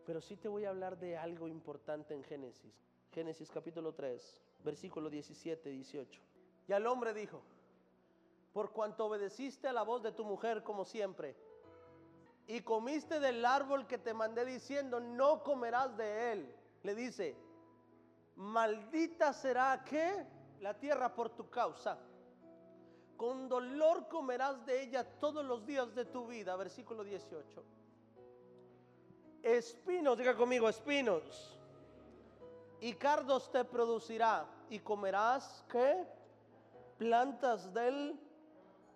Pero 0.06 0.19
sí 0.19 0.36
te 0.36 0.50
voy 0.50 0.65
a 0.65 0.69
hablar 0.69 1.00
de 1.00 1.17
algo 1.17 1.47
importante 1.47 2.13
en 2.13 2.24
Génesis. 2.24 2.74
Génesis 3.12 3.50
capítulo 3.50 3.93
3, 3.93 4.41
versículo 4.65 5.10
17, 5.10 5.69
18. 5.69 6.21
Y 6.67 6.74
al 6.74 6.88
hombre 6.88 7.13
dijo, 7.13 7.41
por 8.52 8.71
cuanto 8.71 9.06
obedeciste 9.06 9.69
a 9.69 9.74
la 9.74 9.84
voz 9.84 10.04
de 10.04 10.12
tu 10.12 10.26
mujer 10.26 10.62
como 10.63 10.84
siempre, 10.84 11.38
y 12.52 12.62
comiste 12.62 13.22
del 13.22 13.46
árbol 13.46 13.88
que 13.88 13.98
te 13.98 14.14
mandé 14.14 14.44
diciendo, 14.44 15.00
no 15.00 15.42
comerás 15.42 15.96
de 15.96 16.34
él, 16.34 16.56
le 16.84 16.96
dice, 16.96 17.34
maldita 18.36 19.32
será 19.32 19.86
que 19.86 20.26
la 20.60 20.78
tierra 20.78 21.16
por 21.16 21.30
tu 21.30 21.50
causa. 21.50 21.98
Con 23.16 23.48
dolor 23.48 24.10
comerás 24.10 24.66
de 24.66 24.84
ella 24.84 25.06
todos 25.20 25.46
los 25.46 25.66
días 25.66 25.96
de 25.96 26.04
tu 26.04 26.28
vida, 26.28 26.56
versículo 26.58 27.06
18 27.06 27.64
espinos, 29.44 30.18
diga 30.18 30.36
conmigo, 30.36 30.68
espinos. 30.68 31.58
Y 32.82 32.94
cardos 32.94 33.50
te 33.50 33.64
producirá 33.64 34.46
y 34.70 34.80
comerás, 34.80 35.64
¿qué? 35.72 36.06
Plantas 36.98 37.74
del 37.74 38.20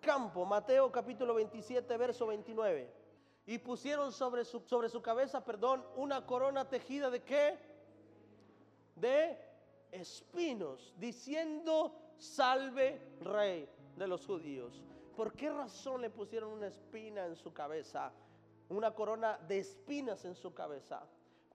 campo. 0.00 0.44
Mateo 0.44 0.92
capítulo 0.92 1.34
27, 1.34 1.96
verso 1.96 2.26
29. 2.26 3.05
Y 3.46 3.58
pusieron 3.58 4.12
sobre 4.12 4.44
su, 4.44 4.60
sobre 4.60 4.88
su 4.88 5.00
cabeza, 5.00 5.44
perdón, 5.44 5.84
una 5.96 6.26
corona 6.26 6.68
tejida 6.68 7.10
de 7.10 7.22
qué? 7.22 7.58
De 8.96 9.38
espinos, 9.92 10.92
diciendo, 10.98 11.92
salve 12.18 13.00
rey 13.20 13.68
de 13.96 14.08
los 14.08 14.26
judíos. 14.26 14.82
¿Por 15.14 15.32
qué 15.32 15.50
razón 15.50 16.00
le 16.00 16.10
pusieron 16.10 16.52
una 16.52 16.66
espina 16.66 17.26
en 17.26 17.36
su 17.36 17.52
cabeza? 17.52 18.12
una 18.68 18.92
corona 18.92 19.38
de 19.46 19.58
espinas 19.58 20.24
en 20.24 20.34
su 20.34 20.52
cabeza 20.52 21.02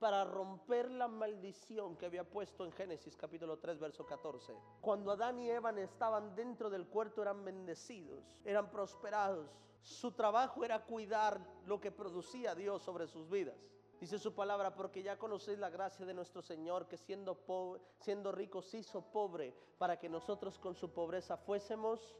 para 0.02 0.24
romper 0.24 0.90
la 0.90 1.06
maldición 1.06 1.96
que 1.96 2.06
había 2.06 2.24
puesto 2.24 2.64
en 2.64 2.72
Génesis 2.72 3.16
capítulo 3.16 3.60
3 3.60 3.78
verso 3.78 4.04
14. 4.04 4.52
Cuando 4.80 5.12
Adán 5.12 5.38
y 5.38 5.48
Eva 5.48 5.70
estaban 5.80 6.34
dentro 6.34 6.68
del 6.68 6.88
cuerpo 6.88 7.22
eran 7.22 7.44
bendecidos, 7.44 8.36
eran 8.44 8.68
prosperados. 8.68 9.48
Su 9.80 10.10
trabajo 10.10 10.64
era 10.64 10.84
cuidar 10.84 11.40
lo 11.66 11.80
que 11.80 11.92
producía 11.92 12.56
Dios 12.56 12.82
sobre 12.82 13.06
sus 13.06 13.30
vidas. 13.30 13.54
Dice 14.00 14.18
su 14.18 14.34
palabra, 14.34 14.74
porque 14.74 15.04
ya 15.04 15.20
conocéis 15.20 15.60
la 15.60 15.70
gracia 15.70 16.04
de 16.04 16.14
nuestro 16.14 16.42
Señor, 16.42 16.88
que 16.88 16.96
siendo, 16.96 17.36
pobre, 17.36 17.80
siendo 18.00 18.32
rico 18.32 18.60
se 18.60 18.78
hizo 18.78 19.02
pobre, 19.02 19.54
para 19.78 20.00
que 20.00 20.08
nosotros 20.08 20.58
con 20.58 20.74
su 20.74 20.90
pobreza 20.90 21.36
fuésemos, 21.36 22.16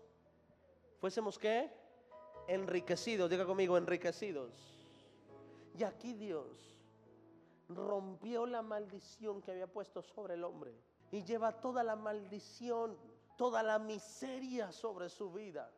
fuésemos 1.01 1.37
qué? 1.37 1.69
Enriquecidos, 2.47 3.29
diga 3.29 3.45
conmigo, 3.45 3.77
enriquecidos. 3.77 4.55
Y 5.77 5.83
aquí 5.83 6.13
Dios 6.13 6.73
rompió 7.75 8.47
la 8.47 8.63
maldición 8.63 9.41
que 9.43 9.51
había 9.51 9.67
puesto 9.67 10.03
sobre 10.03 10.35
el 10.35 10.45
hombre 10.45 10.75
y 11.11 11.23
lleva 11.25 11.61
toda 11.61 11.85
la 11.85 11.95
maldición, 11.95 12.97
toda 13.37 13.63
la 13.63 13.79
miseria 13.79 14.73
sobre 14.73 15.09
su 15.09 15.31
vida. 15.31 15.71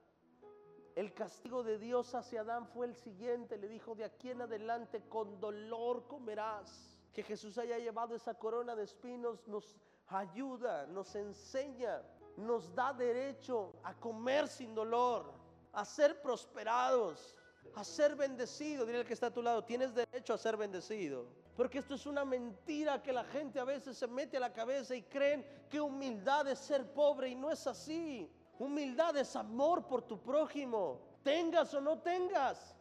El 0.94 1.12
castigo 1.12 1.64
de 1.64 1.76
Dios 1.76 2.14
hacia 2.14 2.42
Adán 2.42 2.68
fue 2.68 2.86
el 2.86 2.94
siguiente. 2.94 3.58
Le 3.58 3.68
dijo, 3.68 3.96
de 3.96 4.04
aquí 4.04 4.30
en 4.30 4.42
adelante 4.42 5.02
con 5.08 5.40
dolor 5.40 6.06
comerás. 6.06 6.90
Que 7.12 7.22
Jesús 7.22 7.58
haya 7.58 7.78
llevado 7.78 8.14
esa 8.14 8.34
corona 8.34 8.74
de 8.76 8.84
espinos 8.84 9.46
nos 9.46 9.76
ayuda, 10.08 10.86
nos 10.86 11.14
enseña, 11.14 12.02
nos 12.36 12.74
da 12.74 12.92
derecho 12.92 13.72
a 13.82 13.94
comer 13.94 14.48
sin 14.48 14.74
dolor, 14.74 15.32
a 15.72 15.84
ser 15.84 16.20
prosperados, 16.22 17.36
a 17.74 17.84
ser 17.84 18.14
bendecido. 18.14 18.86
Dile 18.86 18.98
al 18.98 19.06
que 19.06 19.14
está 19.14 19.28
a 19.28 19.32
tu 19.32 19.42
lado, 19.42 19.64
tienes 19.64 19.94
derecho 19.94 20.34
a 20.34 20.38
ser 20.38 20.56
bendecido. 20.56 21.26
Porque 21.56 21.78
esto 21.78 21.94
es 21.94 22.06
una 22.06 22.24
mentira 22.24 23.02
que 23.02 23.12
la 23.12 23.24
gente 23.24 23.60
a 23.60 23.64
veces 23.64 23.96
se 23.96 24.08
mete 24.08 24.36
a 24.36 24.40
la 24.40 24.52
cabeza 24.52 24.94
y 24.96 25.02
creen 25.02 25.44
que 25.68 25.80
humildad 25.80 26.48
es 26.48 26.58
ser 26.58 26.92
pobre 26.92 27.28
y 27.28 27.34
no 27.34 27.50
es 27.50 27.66
así. 27.66 28.28
Humildad 28.58 29.16
es 29.16 29.36
amor 29.36 29.86
por 29.86 30.02
tu 30.02 30.20
prójimo, 30.20 31.00
tengas 31.22 31.72
o 31.74 31.80
no 31.80 31.98
tengas. 31.98 32.76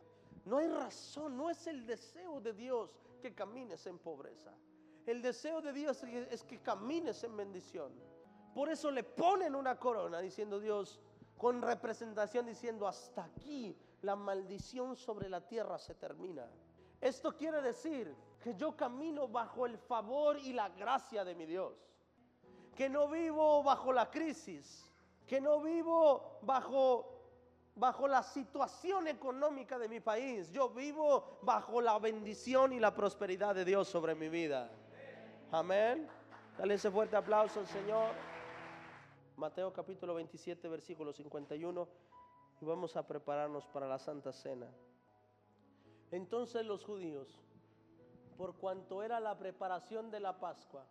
No 0.46 0.58
hay 0.58 0.68
razón, 0.68 1.38
no 1.38 1.50
es 1.50 1.68
el 1.68 1.86
deseo 1.86 2.42
de 2.42 2.54
Dios 2.54 3.00
que 3.22 3.34
camines 3.34 3.86
en 3.86 4.00
pobreza. 4.00 4.52
El 5.06 5.22
deseo 5.22 5.62
de 5.62 5.72
Dios 5.72 6.04
es 6.04 6.44
que 6.44 6.60
camines 6.60 7.24
en 7.24 7.38
bendición. 7.38 7.92
Por 8.54 8.70
eso 8.70 8.92
le 8.92 9.04
ponen 9.04 9.56
una 9.56 9.78
corona 9.80 10.20
diciendo 10.20 10.60
Dios, 10.60 11.00
con 11.38 11.62
representación 11.62 12.46
diciendo, 12.46 12.88
hasta 12.88 13.26
aquí 13.26 13.76
la 14.02 14.16
maldición 14.16 14.96
sobre 14.96 15.30
la 15.30 15.42
tierra 15.42 15.78
se 15.78 15.96
termina. 15.96 16.48
Esto 17.02 17.36
quiere 17.36 17.62
decir 17.62 18.16
que 18.44 18.56
yo 18.56 18.76
camino 18.76 19.28
bajo 19.28 19.66
el 19.66 19.78
favor 19.78 20.38
y 20.38 20.52
la 20.52 20.70
gracia 20.70 21.24
de 21.24 21.34
mi 21.34 21.46
Dios. 21.46 21.74
Que 22.76 22.90
no 22.90 23.08
vivo 23.08 23.64
bajo 23.64 23.94
la 23.94 24.12
crisis, 24.12 24.92
que 25.26 25.40
no 25.40 25.62
vivo 25.62 26.40
bajo 26.42 27.14
bajo 27.76 28.08
la 28.08 28.22
situación 28.22 29.08
económica 29.08 29.80
de 29.80 29.88
mi 29.88 30.00
país. 30.00 30.52
Yo 30.52 30.70
vivo 30.70 31.40
bajo 31.42 31.82
la 31.82 31.98
bendición 32.00 32.74
y 32.74 32.80
la 32.80 32.94
prosperidad 32.94 33.56
de 33.56 33.66
Dios 33.66 33.88
sobre 33.88 34.14
mi 34.14 34.30
vida. 34.30 34.70
Amén. 35.52 36.08
Dale 36.58 36.76
ese 36.76 36.92
fuerte 36.92 37.16
aplauso 37.16 37.60
al 37.60 37.68
Señor. 37.68 38.10
Mateo 39.38 39.74
capítulo 39.74 40.14
27, 40.14 40.68
versículo 40.68 41.14
51. 41.14 41.88
Y 42.62 42.66
vamos 42.66 42.96
a 42.96 43.08
prepararnos 43.08 43.66
para 43.68 43.88
la 43.88 43.98
Santa 43.98 44.32
Cena. 44.32 44.68
Entonces 46.12 46.64
los 46.66 46.86
judíos, 46.86 47.40
por 48.38 48.56
cuanto 48.58 49.04
era 49.04 49.20
la 49.20 49.38
preparación 49.38 50.12
de 50.12 50.20
la 50.20 50.40
Pascua, 50.40 50.86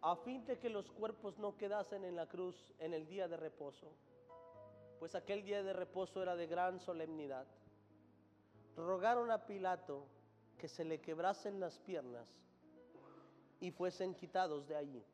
a 0.00 0.16
fin 0.16 0.44
de 0.46 0.58
que 0.58 0.68
los 0.68 0.90
cuerpos 0.90 1.38
no 1.38 1.56
quedasen 1.56 2.04
en 2.04 2.16
la 2.16 2.26
cruz 2.26 2.72
en 2.78 2.92
el 2.94 3.06
día 3.06 3.28
de 3.28 3.36
reposo, 3.36 3.92
pues 4.98 5.14
aquel 5.14 5.44
día 5.44 5.62
de 5.62 5.72
reposo 5.72 6.22
era 6.22 6.36
de 6.36 6.46
gran 6.46 6.80
solemnidad. 6.80 7.46
Rogaron 8.76 9.30
a 9.30 9.46
Pilato 9.46 10.06
que 10.58 10.68
se 10.68 10.84
le 10.84 11.00
quebrasen 11.00 11.60
las 11.60 11.78
piernas 11.78 12.28
y 13.60 13.70
fuesen 13.70 14.14
quitados 14.14 14.66
de 14.66 14.76
allí. 14.76 15.04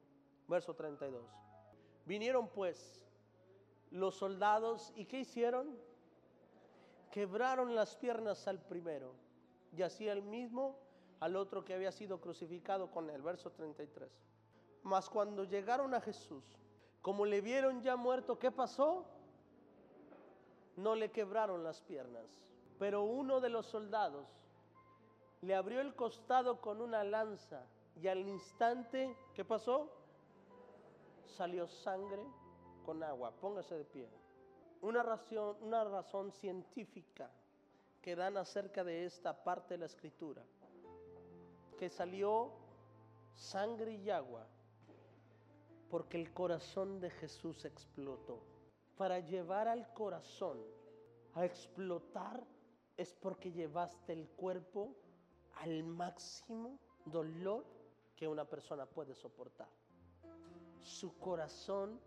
Verso 0.46 0.74
32. 0.74 1.24
Vinieron 2.04 2.48
pues 2.48 3.02
los 3.90 4.14
soldados 4.14 4.92
y 4.96 5.06
¿qué 5.06 5.20
hicieron? 5.20 5.78
Quebraron 7.10 7.74
las 7.74 7.96
piernas 7.96 8.46
al 8.46 8.60
primero 8.60 9.14
y 9.76 9.82
así 9.82 10.08
el 10.08 10.22
mismo 10.22 10.78
al 11.20 11.36
otro 11.36 11.64
que 11.64 11.74
había 11.74 11.92
sido 11.92 12.20
crucificado 12.20 12.90
con 12.90 13.10
él. 13.10 13.22
Verso 13.22 13.50
33. 13.50 14.10
Mas 14.82 15.08
cuando 15.08 15.44
llegaron 15.44 15.94
a 15.94 16.00
Jesús, 16.00 16.44
como 17.02 17.24
le 17.24 17.40
vieron 17.40 17.82
ya 17.82 17.96
muerto, 17.96 18.38
¿qué 18.38 18.50
pasó? 18.50 19.06
no 20.78 20.94
le 20.94 21.10
quebraron 21.10 21.62
las 21.64 21.82
piernas. 21.82 22.24
Pero 22.78 23.02
uno 23.02 23.40
de 23.40 23.48
los 23.48 23.66
soldados 23.66 24.26
le 25.42 25.54
abrió 25.54 25.80
el 25.80 25.94
costado 25.94 26.60
con 26.60 26.80
una 26.80 27.04
lanza 27.04 27.66
y 28.00 28.06
al 28.06 28.20
instante, 28.20 29.16
¿qué 29.34 29.44
pasó? 29.44 29.90
Salió 31.26 31.66
sangre 31.66 32.22
con 32.84 33.02
agua. 33.02 33.32
Póngase 33.32 33.76
de 33.76 33.84
pie. 33.84 34.08
Una 34.80 35.02
razón, 35.02 35.56
una 35.60 35.82
razón 35.82 36.30
científica 36.30 37.28
que 38.00 38.14
dan 38.14 38.36
acerca 38.36 38.84
de 38.84 39.04
esta 39.04 39.42
parte 39.42 39.74
de 39.74 39.78
la 39.78 39.86
escritura. 39.86 40.42
Que 41.78 41.88
salió 41.88 42.50
sangre 43.36 43.92
y 43.94 44.10
agua 44.10 44.46
porque 45.90 46.20
el 46.20 46.32
corazón 46.32 47.00
de 47.00 47.10
Jesús 47.10 47.64
explotó 47.64 48.40
para 48.96 49.20
llevar 49.20 49.68
al 49.68 49.92
corazón 49.94 50.58
a 51.34 51.44
explotar 51.44 52.44
es 52.96 53.14
porque 53.14 53.52
llevaste 53.52 54.12
el 54.12 54.28
cuerpo 54.28 54.94
al 55.60 55.84
máximo 55.84 56.78
dolor 57.04 57.64
que 58.16 58.26
una 58.26 58.44
persona 58.44 58.86
puede 58.86 59.14
soportar. 59.14 59.68
Su 60.80 61.16
corazón 61.18 62.00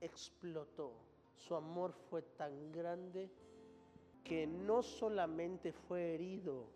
explotó. 0.00 0.92
Su 1.34 1.56
amor 1.56 1.92
fue 2.08 2.22
tan 2.22 2.70
grande 2.72 3.28
que 4.22 4.46
no 4.46 4.82
solamente 4.82 5.72
fue 5.72 6.14
herido, 6.14 6.68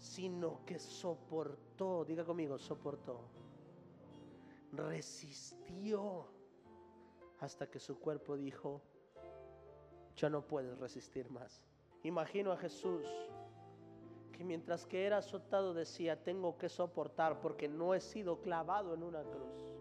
sino 0.00 0.64
que 0.64 0.78
soportó, 0.78 2.06
diga 2.06 2.24
conmigo, 2.24 2.58
soportó, 2.58 3.20
resistió 4.72 6.26
hasta 7.40 7.70
que 7.70 7.78
su 7.78 8.00
cuerpo 8.00 8.36
dijo, 8.36 8.80
ya 10.16 10.30
no 10.30 10.46
puedes 10.46 10.78
resistir 10.78 11.30
más. 11.30 11.62
Imagino 12.02 12.50
a 12.50 12.56
Jesús 12.56 13.06
que 14.32 14.42
mientras 14.42 14.86
que 14.86 15.04
era 15.04 15.18
azotado 15.18 15.74
decía, 15.74 16.24
tengo 16.24 16.56
que 16.56 16.70
soportar 16.70 17.38
porque 17.42 17.68
no 17.68 17.94
he 17.94 18.00
sido 18.00 18.40
clavado 18.40 18.94
en 18.94 19.02
una 19.02 19.22
cruz. 19.22 19.76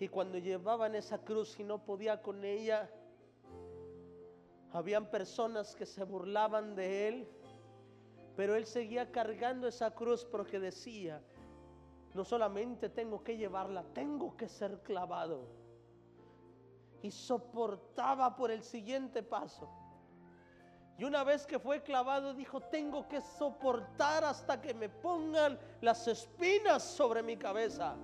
Y 0.00 0.08
cuando 0.08 0.38
llevaban 0.38 0.96
esa 0.96 1.18
cruz 1.18 1.58
y 1.60 1.64
no 1.64 1.84
podía 1.84 2.20
con 2.20 2.44
ella, 2.44 2.90
habían 4.72 5.08
personas 5.10 5.76
que 5.76 5.86
se 5.86 6.02
burlaban 6.02 6.74
de 6.74 7.08
él, 7.08 7.28
pero 8.36 8.54
él 8.54 8.66
seguía 8.66 9.10
cargando 9.10 9.66
esa 9.66 9.94
cruz 9.94 10.24
porque 10.24 10.60
decía, 10.60 11.22
no 12.14 12.24
solamente 12.24 12.90
tengo 12.90 13.24
que 13.24 13.36
llevarla, 13.36 13.82
tengo 13.94 14.36
que 14.36 14.48
ser 14.48 14.82
clavado 14.82 15.48
y 17.02 17.10
soportaba 17.10 18.36
por 18.36 18.50
el 18.50 18.62
siguiente 18.62 19.22
paso. 19.22 19.68
Y 20.98 21.04
una 21.04 21.24
vez 21.24 21.46
que 21.46 21.58
fue 21.58 21.82
clavado 21.82 22.32
dijo, 22.34 22.60
tengo 22.60 23.06
que 23.06 23.20
soportar 23.20 24.24
hasta 24.24 24.60
que 24.60 24.72
me 24.72 24.88
pongan 24.88 25.58
las 25.80 26.08
espinas 26.08 26.82
sobre 26.82 27.22
mi 27.22 27.36
cabeza. 27.36 27.96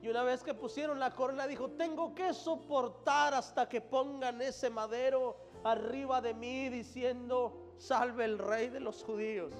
Y 0.00 0.08
una 0.08 0.22
vez 0.22 0.42
que 0.42 0.54
pusieron 0.54 0.98
la 0.98 1.14
corona 1.14 1.46
dijo, 1.46 1.70
tengo 1.72 2.14
que 2.14 2.32
soportar 2.32 3.34
hasta 3.34 3.68
que 3.68 3.80
pongan 3.80 4.40
ese 4.40 4.70
madero 4.70 5.36
arriba 5.64 6.20
de 6.20 6.32
mí 6.32 6.68
diciendo, 6.70 7.67
salve 7.78 8.24
el 8.24 8.38
rey 8.38 8.68
de 8.68 8.80
los 8.80 9.02
judíos. 9.02 9.54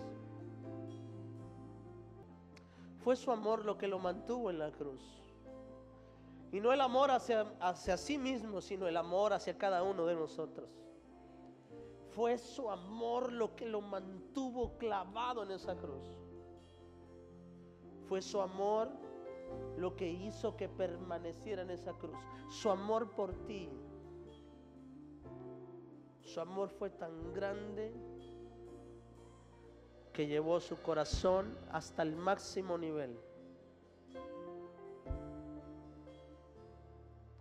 Fue 3.02 3.16
su 3.16 3.30
amor 3.30 3.64
lo 3.64 3.78
que 3.78 3.88
lo 3.88 3.98
mantuvo 3.98 4.50
en 4.50 4.58
la 4.58 4.70
cruz. 4.70 5.22
Y 6.52 6.60
no 6.60 6.72
el 6.72 6.80
amor 6.80 7.10
hacia, 7.10 7.46
hacia 7.60 7.96
sí 7.96 8.18
mismo, 8.18 8.60
sino 8.60 8.86
el 8.88 8.96
amor 8.96 9.32
hacia 9.32 9.56
cada 9.56 9.82
uno 9.82 10.04
de 10.06 10.14
nosotros. 10.14 10.68
Fue 12.10 12.38
su 12.38 12.70
amor 12.70 13.32
lo 13.32 13.54
que 13.54 13.66
lo 13.66 13.80
mantuvo 13.80 14.76
clavado 14.78 15.42
en 15.42 15.52
esa 15.52 15.76
cruz. 15.76 16.04
Fue 18.08 18.22
su 18.22 18.40
amor 18.40 18.90
lo 19.76 19.94
que 19.94 20.08
hizo 20.08 20.56
que 20.56 20.68
permaneciera 20.68 21.62
en 21.62 21.70
esa 21.70 21.92
cruz. 21.92 22.16
Su 22.48 22.70
amor 22.70 23.10
por 23.12 23.32
ti. 23.46 23.68
Su 26.38 26.42
amor 26.42 26.68
fue 26.68 26.88
tan 26.90 27.34
grande 27.34 27.92
que 30.12 30.28
llevó 30.28 30.60
su 30.60 30.80
corazón 30.80 31.58
hasta 31.72 32.02
el 32.04 32.14
máximo 32.14 32.78
nivel. 32.78 33.18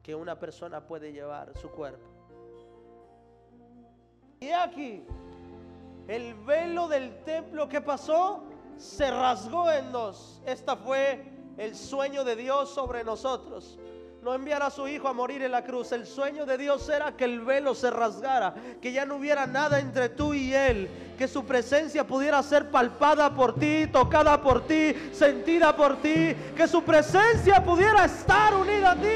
que 0.01 0.15
una 0.15 0.39
persona 0.39 0.87
puede 0.87 1.13
llevar 1.13 1.55
su 1.59 1.69
cuerpo. 1.69 2.07
Y 4.39 4.49
aquí, 4.49 5.03
el 6.07 6.33
velo 6.33 6.87
del 6.87 7.23
templo 7.23 7.69
que 7.69 7.81
pasó 7.81 8.41
se 8.77 9.11
rasgó 9.11 9.69
en 9.69 9.91
dos. 9.91 10.41
Esta 10.43 10.75
fue 10.75 11.23
el 11.57 11.75
sueño 11.75 12.23
de 12.23 12.35
Dios 12.35 12.73
sobre 12.73 13.03
nosotros. 13.03 13.77
No 14.27 14.33
enviar 14.33 14.61
a 14.61 14.69
su 14.69 14.89
hijo 14.89 15.07
a 15.07 15.13
morir 15.13 15.41
en 15.41 15.53
la 15.53 15.63
cruz. 15.63 15.93
El 15.93 16.05
sueño 16.05 16.45
de 16.45 16.57
Dios 16.57 16.89
era 16.89 17.15
que 17.15 17.23
el 17.23 17.39
velo 17.39 17.73
se 17.73 17.89
rasgara, 17.89 18.53
que 18.81 18.91
ya 18.91 19.05
no 19.05 19.15
hubiera 19.15 19.47
nada 19.47 19.79
entre 19.79 20.09
tú 20.09 20.33
y 20.33 20.53
él, 20.53 20.89
que 21.17 21.29
su 21.29 21.45
presencia 21.45 22.05
pudiera 22.05 22.43
ser 22.43 22.69
palpada 22.69 23.33
por 23.33 23.55
ti, 23.55 23.87
tocada 23.87 24.41
por 24.41 24.67
ti, 24.67 24.93
sentida 25.13 25.73
por 25.73 26.01
ti, 26.01 26.35
que 26.57 26.67
su 26.67 26.83
presencia 26.83 27.63
pudiera 27.63 28.03
estar 28.03 28.53
unida 28.53 28.91
a 28.91 28.95
ti. 28.97 29.07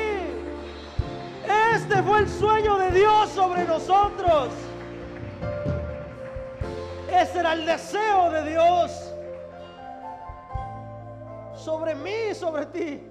Este 1.76 2.02
fue 2.04 2.20
el 2.20 2.30
sueño 2.30 2.78
de 2.78 2.92
Dios 2.92 3.32
sobre 3.32 3.66
nosotros. 3.66 4.48
Ese 7.14 7.38
era 7.38 7.52
el 7.52 7.66
deseo 7.66 8.32
de 8.32 8.50
Dios 8.50 9.14
sobre 11.58 11.96
mí 11.96 12.30
y 12.32 12.34
sobre 12.34 12.66
ti. 12.68 13.11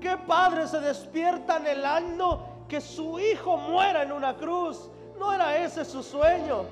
¿Qué 0.00 0.16
padre 0.26 0.66
se 0.66 0.80
despierta 0.80 1.56
anhelando 1.56 2.64
que 2.68 2.80
su 2.80 3.18
hijo 3.20 3.56
muera 3.58 4.02
en 4.02 4.12
una 4.12 4.34
cruz? 4.36 4.88
No 5.18 5.32
era 5.32 5.56
ese 5.58 5.84
su 5.84 6.02
sueño. 6.02 6.64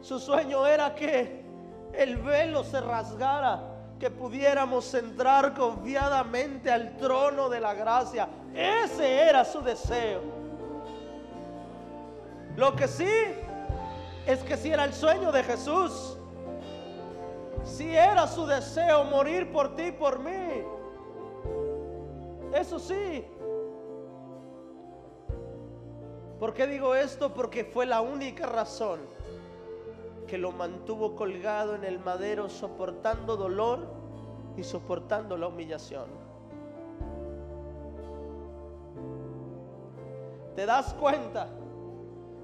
Su 0.00 0.20
sueño 0.20 0.64
era 0.66 0.94
que 0.94 1.44
el 1.92 2.16
velo 2.18 2.62
se 2.62 2.80
rasgara, 2.80 3.60
que 3.98 4.10
pudiéramos 4.10 4.94
entrar 4.94 5.52
confiadamente 5.54 6.70
al 6.70 6.96
trono 6.96 7.48
de 7.48 7.58
la 7.58 7.74
gracia. 7.74 8.28
Ese 8.54 9.22
era 9.22 9.44
su 9.44 9.60
deseo. 9.62 10.20
Lo 12.56 12.76
que 12.76 12.86
sí 12.86 13.10
es 14.26 14.38
que 14.44 14.56
si 14.56 14.70
era 14.70 14.84
el 14.84 14.94
sueño 14.94 15.32
de 15.32 15.42
Jesús, 15.42 16.16
si 17.64 17.96
era 17.96 18.28
su 18.28 18.46
deseo 18.46 19.04
morir 19.04 19.50
por 19.50 19.74
ti 19.74 19.84
y 19.84 19.92
por 19.92 20.20
mí, 20.20 20.62
eso 22.54 22.78
sí. 22.78 23.24
¿Por 26.38 26.52
qué 26.52 26.66
digo 26.66 26.94
esto? 26.94 27.32
Porque 27.32 27.64
fue 27.64 27.86
la 27.86 28.00
única 28.02 28.46
razón 28.46 29.00
que 30.26 30.38
lo 30.38 30.52
mantuvo 30.52 31.14
colgado 31.14 31.74
en 31.74 31.84
el 31.84 31.98
madero 31.98 32.48
soportando 32.48 33.36
dolor 33.36 33.86
y 34.56 34.64
soportando 34.64 35.36
la 35.36 35.46
humillación. 35.48 36.06
¿Te 40.54 40.66
das 40.66 40.94
cuenta 40.94 41.48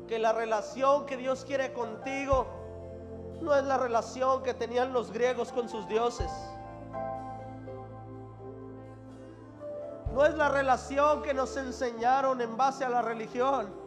que 0.06 0.18
la 0.18 0.32
relación 0.32 1.06
que 1.06 1.16
Dios 1.16 1.44
quiere 1.44 1.72
contigo 1.72 2.46
no 3.40 3.54
es 3.54 3.64
la 3.64 3.78
relación 3.78 4.42
que 4.42 4.54
tenían 4.54 4.92
los 4.92 5.12
griegos 5.12 5.50
con 5.52 5.68
sus 5.68 5.88
dioses? 5.88 6.30
No 10.12 10.24
es 10.24 10.34
la 10.34 10.48
relación 10.48 11.22
que 11.22 11.34
nos 11.34 11.56
enseñaron 11.56 12.40
en 12.40 12.56
base 12.56 12.84
a 12.84 12.88
la 12.88 13.02
religión. 13.02 13.82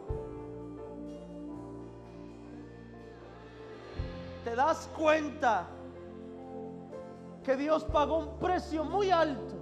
te 4.46 4.54
das 4.54 4.88
cuenta 4.96 5.66
que 7.42 7.56
Dios 7.56 7.82
pagó 7.82 8.18
un 8.18 8.38
precio 8.38 8.84
muy 8.84 9.10
alto 9.10 9.56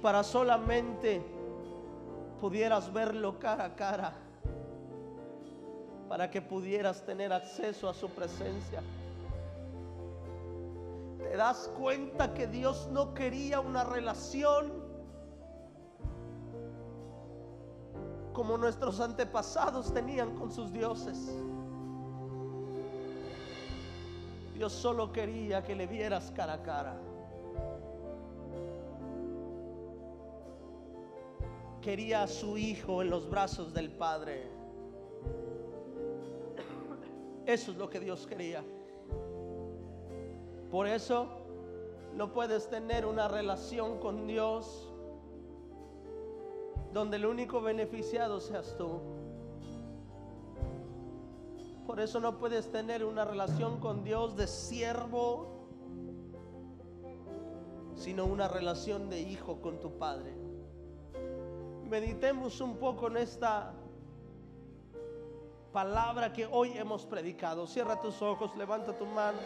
para 0.00 0.22
solamente 0.22 1.22
pudieras 2.40 2.90
verlo 2.90 3.38
cara 3.38 3.66
a 3.66 3.76
cara, 3.76 4.14
para 6.08 6.30
que 6.30 6.40
pudieras 6.40 7.04
tener 7.04 7.30
acceso 7.30 7.90
a 7.90 7.92
su 7.92 8.08
presencia. 8.08 8.82
Te 11.18 11.36
das 11.36 11.70
cuenta 11.76 12.32
que 12.32 12.46
Dios 12.46 12.88
no 12.90 13.12
quería 13.12 13.60
una 13.60 13.84
relación 13.84 14.85
como 18.36 18.58
nuestros 18.58 19.00
antepasados 19.00 19.94
tenían 19.94 20.34
con 20.34 20.52
sus 20.52 20.70
dioses. 20.70 21.34
Dios 24.52 24.74
solo 24.74 25.10
quería 25.10 25.64
que 25.64 25.74
le 25.74 25.86
vieras 25.86 26.30
cara 26.36 26.52
a 26.52 26.62
cara. 26.62 27.00
Quería 31.80 32.24
a 32.24 32.26
su 32.26 32.58
hijo 32.58 33.00
en 33.00 33.08
los 33.08 33.26
brazos 33.30 33.72
del 33.72 33.90
Padre. 33.90 34.46
Eso 37.46 37.70
es 37.70 37.78
lo 37.78 37.88
que 37.88 38.00
Dios 38.00 38.26
quería. 38.26 38.62
Por 40.70 40.86
eso 40.86 41.26
no 42.12 42.34
puedes 42.34 42.68
tener 42.68 43.06
una 43.06 43.28
relación 43.28 43.98
con 43.98 44.26
Dios 44.26 44.92
donde 46.92 47.16
el 47.16 47.26
único 47.26 47.60
beneficiado 47.60 48.40
seas 48.40 48.76
tú. 48.76 49.00
Por 51.86 52.00
eso 52.00 52.18
no 52.18 52.38
puedes 52.38 52.70
tener 52.72 53.04
una 53.04 53.24
relación 53.24 53.78
con 53.78 54.02
Dios 54.02 54.36
de 54.36 54.46
siervo, 54.46 55.68
sino 57.94 58.26
una 58.26 58.48
relación 58.48 59.08
de 59.08 59.20
hijo 59.20 59.60
con 59.60 59.78
tu 59.78 59.96
Padre. 59.96 60.34
Meditemos 61.88 62.60
un 62.60 62.76
poco 62.78 63.06
en 63.06 63.18
esta 63.18 63.72
palabra 65.72 66.32
que 66.32 66.46
hoy 66.46 66.72
hemos 66.76 67.06
predicado. 67.06 67.66
Cierra 67.66 68.00
tus 68.00 68.20
ojos, 68.20 68.56
levanta 68.56 68.96
tu 68.98 69.06
mano. 69.06 69.38